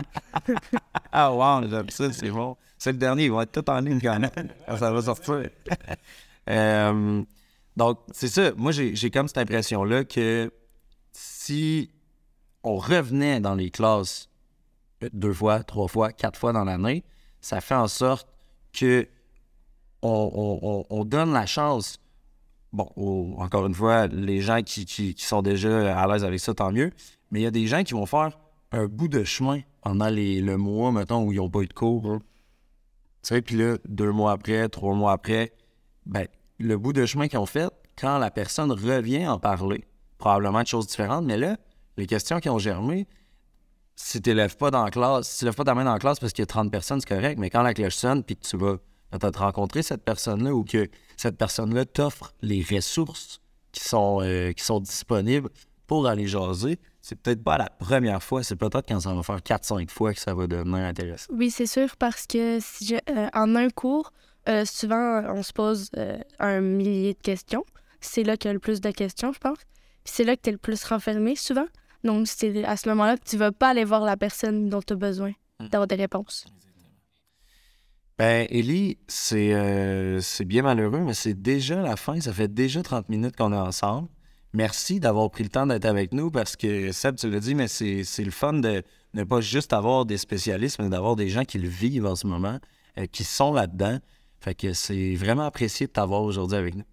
Ah, 1.16 1.32
wow, 1.32 1.68
j'aime 1.68 1.90
ça, 1.90 2.12
c'est 2.12 2.28
bon. 2.30 2.56
C'est 2.76 2.90
le 2.90 2.98
dernier, 2.98 3.26
ils 3.26 3.30
vont 3.30 3.40
être 3.40 3.52
tous 3.62 3.70
en 3.70 3.78
ligne 3.78 4.00
quand 4.00 4.18
même. 4.18 4.30
ça 4.78 4.90
va 4.90 5.00
sortir. 5.00 5.48
Euh, 6.50 7.22
donc, 7.76 8.00
c'est 8.12 8.26
ça. 8.26 8.50
Moi, 8.56 8.72
j'ai 8.72 9.10
comme 9.12 9.28
cette 9.28 9.38
impression-là 9.38 10.04
que 10.04 10.52
si 11.12 11.92
on 12.64 12.76
revenait 12.76 13.38
dans 13.38 13.54
les 13.54 13.70
classes 13.70 14.28
deux 15.12 15.32
fois, 15.32 15.62
trois 15.62 15.86
fois, 15.86 16.10
quatre 16.12 16.36
fois 16.38 16.52
dans 16.52 16.64
l'année, 16.64 17.04
ça 17.40 17.60
fait 17.60 17.76
en 17.76 17.86
sorte 17.88 18.26
que 18.72 19.06
on, 20.02 20.08
on- 20.34 20.68
on- 20.68 20.84
on 20.90 21.04
donne 21.04 21.32
la 21.32 21.46
chance, 21.46 22.00
bon, 22.74 23.34
encore 23.38 23.66
une 23.66 23.74
fois, 23.74 24.08
les 24.08 24.40
gens 24.40 24.62
qui, 24.62 25.14
sont 25.16 25.42
déjà 25.42 25.98
à 25.98 26.06
l'aise 26.06 26.24
avec 26.24 26.40
ça, 26.40 26.52
tant 26.54 26.72
mieux, 26.72 26.90
mais 27.30 27.40
il 27.40 27.42
y 27.44 27.46
a 27.46 27.50
des 27.50 27.66
gens 27.66 27.84
qui 27.84 27.94
vont 27.94 28.06
faire 28.06 28.36
un 28.72 28.86
bout 28.86 29.08
de 29.08 29.22
chemin 29.24 29.60
pendant 29.82 30.08
les, 30.08 30.40
le 30.40 30.56
mois, 30.56 30.90
mettons, 30.90 31.24
où 31.24 31.32
ils 31.32 31.36
n'ont 31.36 31.50
pas 31.50 31.60
eu 31.60 31.66
de 31.66 31.72
cours. 31.72 32.02
Tu 32.02 33.28
sais, 33.28 33.42
puis 33.42 33.56
là, 33.56 33.76
deux 33.88 34.10
mois 34.10 34.32
après, 34.32 34.68
trois 34.68 34.94
mois 34.94 35.12
après, 35.12 35.52
ben, 36.04 36.26
le 36.58 36.76
bout 36.76 36.92
de 36.92 37.06
chemin 37.06 37.28
qu'ils 37.28 37.38
ont 37.38 37.46
fait, 37.46 37.72
quand 37.96 38.18
la 38.18 38.30
personne 38.30 38.72
revient 38.72 39.26
en 39.28 39.38
parler, 39.38 39.84
probablement 40.18 40.62
de 40.62 40.66
choses 40.66 40.88
différentes, 40.88 41.24
mais 41.24 41.38
là, 41.38 41.56
les 41.96 42.06
questions 42.06 42.40
qui 42.40 42.48
ont 42.48 42.58
germé, 42.58 43.06
si 43.94 44.20
tu 44.20 44.34
lèves 44.34 44.56
pas 44.56 44.72
dans 44.72 44.84
la 44.84 44.90
classe, 44.90 45.28
si 45.28 45.38
tu 45.38 45.44
lèves 45.44 45.54
pas 45.54 45.64
ta 45.64 45.74
main 45.74 45.84
dans 45.84 45.92
la 45.92 46.00
classe 46.00 46.18
parce 46.18 46.32
qu'il 46.32 46.42
y 46.42 46.44
a 46.44 46.46
30 46.46 46.72
personnes, 46.72 47.00
c'est 47.00 47.08
correct, 47.08 47.38
mais 47.38 47.50
quand 47.50 47.62
la 47.62 47.72
cloche 47.72 47.94
sonne 47.94 48.24
puis 48.24 48.36
que 48.36 48.44
tu 48.44 48.56
vas 48.56 48.78
peut-être 49.18 49.40
rencontrer 49.40 49.82
cette 49.82 50.04
personne-là 50.04 50.54
ou 50.54 50.64
que 50.64 50.88
cette 51.16 51.36
personne-là 51.36 51.84
t'offre 51.84 52.32
les 52.42 52.64
ressources 52.70 53.40
qui 53.72 53.82
sont, 53.84 54.20
euh, 54.22 54.52
qui 54.52 54.64
sont 54.64 54.80
disponibles 54.80 55.48
pour 55.86 56.06
aller 56.06 56.26
jaser, 56.26 56.78
c'est 57.02 57.16
peut-être 57.16 57.42
pas 57.44 57.58
la 57.58 57.68
première 57.68 58.22
fois, 58.22 58.42
c'est 58.42 58.56
peut-être 58.56 58.86
quand 58.88 59.00
ça 59.00 59.12
va 59.14 59.22
faire 59.22 59.42
4-5 59.42 59.90
fois 59.90 60.14
que 60.14 60.20
ça 60.20 60.32
va 60.34 60.46
devenir 60.46 60.76
intéressant. 60.78 61.32
Oui, 61.34 61.50
c'est 61.50 61.66
sûr, 61.66 61.96
parce 61.98 62.26
que 62.26 62.58
si 62.60 62.86
je- 62.86 62.94
euh, 63.12 63.28
en 63.34 63.54
un 63.56 63.68
cours, 63.68 64.12
euh, 64.48 64.64
souvent, 64.64 65.22
on 65.28 65.42
se 65.42 65.52
pose 65.52 65.90
un 66.38 66.60
millier 66.60 67.12
de 67.14 67.18
questions. 67.20 67.64
C'est 68.00 68.22
là 68.22 68.36
qu'il 68.36 68.48
y 68.48 68.50
a 68.50 68.54
le 68.54 68.58
plus 68.60 68.80
de 68.80 68.90
questions, 68.90 69.32
je 69.32 69.38
pense. 69.38 69.58
Puis 70.04 70.12
c'est 70.16 70.24
là 70.24 70.36
que 70.36 70.42
tu 70.42 70.48
es 70.50 70.52
le 70.52 70.58
plus 70.58 70.82
renfermé, 70.84 71.36
souvent. 71.36 71.66
Donc, 72.04 72.26
c'est 72.28 72.64
à 72.64 72.76
ce 72.76 72.88
moment-là 72.90 73.16
que 73.16 73.24
tu 73.24 73.36
vas 73.38 73.52
pas 73.52 73.70
aller 73.70 73.84
voir 73.84 74.02
la 74.02 74.16
personne 74.16 74.68
dont 74.68 74.82
tu 74.82 74.92
as 74.92 74.96
besoin 74.96 75.32
d'avoir 75.60 75.86
des 75.86 75.94
réponses. 75.94 76.46
Ben, 78.18 78.46
Ellie, 78.50 78.98
c'est 79.08 79.54
euh, 79.54 80.20
c'est 80.20 80.44
bien 80.44 80.62
malheureux, 80.62 81.00
mais 81.00 81.14
c'est 81.14 81.34
déjà 81.34 81.82
la 81.82 81.96
fin. 81.96 82.20
Ça 82.20 82.32
fait 82.32 82.52
déjà 82.52 82.82
30 82.82 83.08
minutes 83.08 83.36
qu'on 83.36 83.52
est 83.52 83.56
ensemble. 83.56 84.08
Merci 84.52 85.00
d'avoir 85.00 85.30
pris 85.30 85.42
le 85.42 85.48
temps 85.48 85.66
d'être 85.66 85.84
avec 85.84 86.12
nous 86.12 86.30
parce 86.30 86.54
que, 86.54 86.92
Seb, 86.92 87.16
tu 87.16 87.28
l'as 87.28 87.40
dit, 87.40 87.56
mais 87.56 87.66
c'est 87.66 88.04
c'est 88.04 88.22
le 88.22 88.30
fun 88.30 88.52
de 88.52 88.82
ne 89.14 89.24
pas 89.24 89.40
juste 89.40 89.72
avoir 89.72 90.06
des 90.06 90.16
spécialistes, 90.16 90.78
mais 90.80 90.88
d'avoir 90.88 91.16
des 91.16 91.28
gens 91.28 91.44
qui 91.44 91.58
le 91.58 91.68
vivent 91.68 92.06
en 92.06 92.14
ce 92.14 92.28
moment, 92.28 92.60
euh, 92.98 93.06
qui 93.06 93.24
sont 93.24 93.52
là-dedans. 93.52 93.98
Fait 94.38 94.54
que 94.54 94.72
c'est 94.74 95.14
vraiment 95.16 95.46
apprécié 95.46 95.86
de 95.86 95.92
t'avoir 95.92 96.22
aujourd'hui 96.22 96.56
avec 96.56 96.76
nous. 96.76 96.84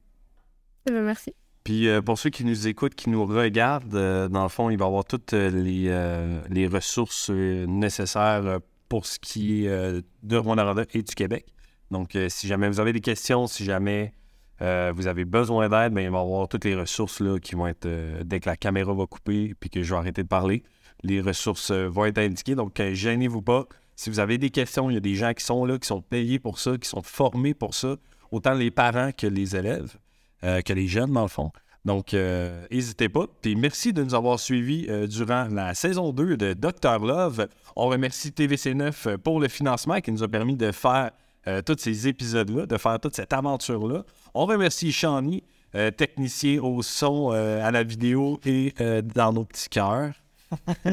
Bien, 0.87 1.01
merci. 1.01 1.35
Puis 1.63 1.87
euh, 1.87 2.01
pour 2.01 2.17
ceux 2.17 2.31
qui 2.31 2.43
nous 2.43 2.67
écoutent, 2.67 2.95
qui 2.95 3.09
nous 3.09 3.25
regardent, 3.25 3.93
euh, 3.93 4.27
dans 4.27 4.43
le 4.43 4.49
fond, 4.49 4.69
il 4.69 4.77
va 4.77 4.85
y 4.85 4.87
avoir 4.87 5.05
toutes 5.05 5.33
euh, 5.33 5.49
les, 5.51 5.85
euh, 5.89 6.41
les 6.49 6.65
ressources 6.67 7.29
euh, 7.29 7.65
nécessaires 7.67 8.45
euh, 8.45 8.59
pour 8.91 9.05
ce 9.05 9.19
qui 9.19 9.63
est 9.63 9.69
euh, 9.69 10.01
de 10.21 10.35
Rwanda 10.35 10.75
et 10.93 11.01
du 11.01 11.15
Québec. 11.15 11.45
Donc, 11.91 12.17
euh, 12.17 12.27
si 12.27 12.45
jamais 12.45 12.67
vous 12.67 12.81
avez 12.81 12.91
des 12.91 12.99
questions, 12.99 13.47
si 13.47 13.63
jamais 13.63 14.13
euh, 14.61 14.91
vous 14.93 15.07
avez 15.07 15.23
besoin 15.23 15.69
d'aide, 15.69 15.93
ben, 15.93 16.01
il 16.01 16.09
va 16.09 16.17
y 16.17 16.21
avoir 16.21 16.49
toutes 16.49 16.65
les 16.65 16.75
ressources 16.75 17.21
là, 17.21 17.39
qui 17.39 17.55
vont 17.55 17.67
être, 17.67 17.87
dès 18.25 18.41
que 18.41 18.49
la 18.49 18.57
caméra 18.57 18.93
va 18.93 19.05
couper 19.05 19.55
puis 19.57 19.69
que 19.69 19.81
je 19.81 19.93
vais 19.93 19.97
arrêter 19.97 20.23
de 20.23 20.27
parler, 20.27 20.63
les 21.03 21.21
ressources 21.21 21.71
vont 21.71 22.03
être 22.03 22.17
indiquées. 22.17 22.55
Donc, 22.55 22.81
gênez-vous 22.81 23.41
pas. 23.41 23.65
Si 23.95 24.09
vous 24.09 24.19
avez 24.19 24.37
des 24.37 24.49
questions, 24.49 24.89
il 24.89 24.95
y 24.95 24.97
a 24.97 24.99
des 24.99 25.15
gens 25.15 25.33
qui 25.33 25.45
sont 25.45 25.63
là, 25.63 25.77
qui 25.77 25.87
sont 25.87 26.01
payés 26.01 26.39
pour 26.39 26.59
ça, 26.59 26.77
qui 26.77 26.89
sont 26.89 27.01
formés 27.01 27.53
pour 27.53 27.73
ça, 27.73 27.95
autant 28.29 28.55
les 28.55 28.71
parents 28.71 29.11
que 29.17 29.25
les 29.25 29.55
élèves, 29.55 29.95
que 30.41 30.73
les 30.73 30.87
jeunes, 30.87 31.13
dans 31.13 31.21
le 31.21 31.29
fond. 31.29 31.49
Donc, 31.83 32.13
euh, 32.13 32.63
n'hésitez 32.69 33.09
pas. 33.09 33.25
Puis 33.41 33.55
merci 33.55 33.91
de 33.91 34.03
nous 34.03 34.13
avoir 34.13 34.39
suivis 34.39 34.85
euh, 34.89 35.07
durant 35.07 35.45
la 35.51 35.73
saison 35.73 36.11
2 36.13 36.37
de 36.37 36.53
Dr. 36.53 36.99
Love. 37.03 37.47
On 37.75 37.87
remercie 37.87 38.29
TVC9 38.29 39.17
pour 39.17 39.39
le 39.39 39.47
financement 39.47 39.99
qui 39.99 40.11
nous 40.11 40.21
a 40.21 40.27
permis 40.27 40.55
de 40.55 40.71
faire 40.71 41.11
euh, 41.47 41.61
tous 41.63 41.77
ces 41.79 42.07
épisodes-là, 42.07 42.67
de 42.67 42.77
faire 42.77 42.99
toute 42.99 43.15
cette 43.15 43.33
aventure-là. 43.33 44.03
On 44.35 44.45
remercie 44.45 44.91
Shani, 44.91 45.43
euh, 45.73 45.89
technicien 45.89 46.61
au 46.61 46.83
son, 46.83 47.31
euh, 47.33 47.65
à 47.65 47.71
la 47.71 47.81
vidéo 47.83 48.39
et 48.45 48.75
euh, 48.79 49.01
dans 49.01 49.33
nos 49.33 49.45
petits 49.45 49.69
cœurs. 49.69 50.11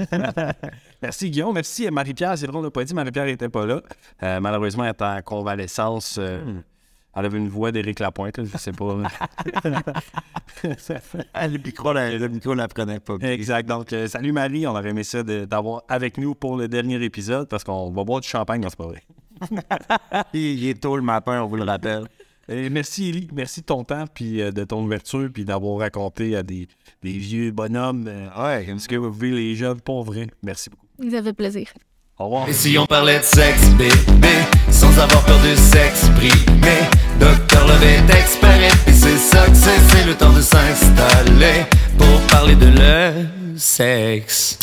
merci 1.03 1.31
Guillaume, 1.31 1.53
merci 1.53 1.87
euh, 1.87 1.91
Marie-Pierre. 1.91 2.39
C'est 2.39 2.47
drôle, 2.47 2.61
on 2.61 2.65
n'a 2.65 2.71
pas 2.71 2.85
dit, 2.85 2.95
Marie-Pierre 2.95 3.27
n'était 3.27 3.49
pas 3.49 3.67
là. 3.67 3.83
Euh, 4.23 4.41
malheureusement, 4.41 4.85
elle 4.85 4.91
est 4.91 5.03
en 5.03 5.21
convalescence. 5.23 6.17
euh, 6.19 6.61
Elle 7.17 7.25
avait 7.25 7.39
une 7.39 7.49
voix 7.49 7.73
d'Éric 7.73 8.01
Lapointe, 8.01 8.39
là, 8.39 8.45
je 8.45 8.59
sais 8.59 8.73
pas. 8.73 8.97
le 10.65 11.59
micro, 11.59 11.93
la, 11.93 12.17
le 12.17 12.29
micro 12.29 12.55
la 12.55 12.69
prenait 12.69 13.01
pas. 13.01 13.15
exact. 13.23 13.69
Donc, 13.69 13.93
euh, 13.93 14.07
salut 14.07 14.33
Marie, 14.33 14.67
on 14.67 14.71
aurait 14.71 14.91
aimé 14.91 15.03
ça 15.03 15.23
d'avoir 15.23 15.83
avec 15.89 16.19
nous 16.19 16.35
pour 16.35 16.57
le 16.57 16.69
dernier 16.69 17.03
épisode 17.03 17.49
parce 17.49 17.65
qu'on 17.65 17.91
va 17.91 18.05
boire 18.05 18.21
du 18.21 18.29
champagne, 18.29 18.63
c'est 18.69 18.77
pas 18.77 18.87
vrai. 18.87 19.03
Il, 20.33 20.41
il 20.41 20.69
est 20.69 20.81
tôt 20.81 20.97
le 20.97 21.03
matin, 21.03 21.43
on 21.43 21.47
vous 21.47 21.57
le 21.57 21.65
rappelle. 21.65 22.05
Et 22.51 22.71
merci 22.71 23.11
Élie, 23.11 23.29
merci 23.33 23.61
de 23.61 23.67
ton 23.67 23.85
temps, 23.85 24.07
puis 24.13 24.41
euh, 24.41 24.51
de 24.51 24.65
ton 24.65 24.83
ouverture, 24.83 25.29
puis 25.33 25.45
d'avoir 25.45 25.79
raconté 25.81 26.35
à 26.35 26.43
des, 26.43 26.67
des 27.03 27.13
vieux 27.13 27.51
bonhommes 27.51 28.07
euh, 28.09 28.29
Ouais, 28.39 28.67
ce 28.79 28.89
que 28.89 28.97
vous 28.97 29.13
vivez 29.13 29.37
les 29.37 29.55
jeunes 29.55 29.81
pour 29.83 30.03
vrai? 30.03 30.29
Merci 30.43 30.71
beaucoup. 30.71 30.87
Ça 31.11 31.23
fait 31.23 31.35
plaisir. 31.35 31.69
Et 32.49 32.53
si 32.53 32.77
on 32.77 32.85
parlait 32.85 33.21
de 33.21 33.25
sexe, 33.25 33.69
bébé, 33.79 34.29
sans 34.73 34.91
avoir 34.99 35.25
peur 35.25 35.39
de 35.39 35.55
s'exprimer 35.55 36.81
Docteur 37.21 37.65
Love 37.65 37.85
est 37.85 38.13
expert 38.13 38.61
et 38.89 38.93
c'est 38.93 39.17
ça 39.19 39.47
que 39.47 39.55
c'est, 39.55 39.79
c'est 39.89 40.05
le 40.05 40.17
temps 40.17 40.33
de 40.33 40.43
s'installer 40.43 41.65
pour 41.97 42.21
parler 42.23 42.57
de 42.57 42.67
le 42.67 43.57
sexe. 43.57 44.59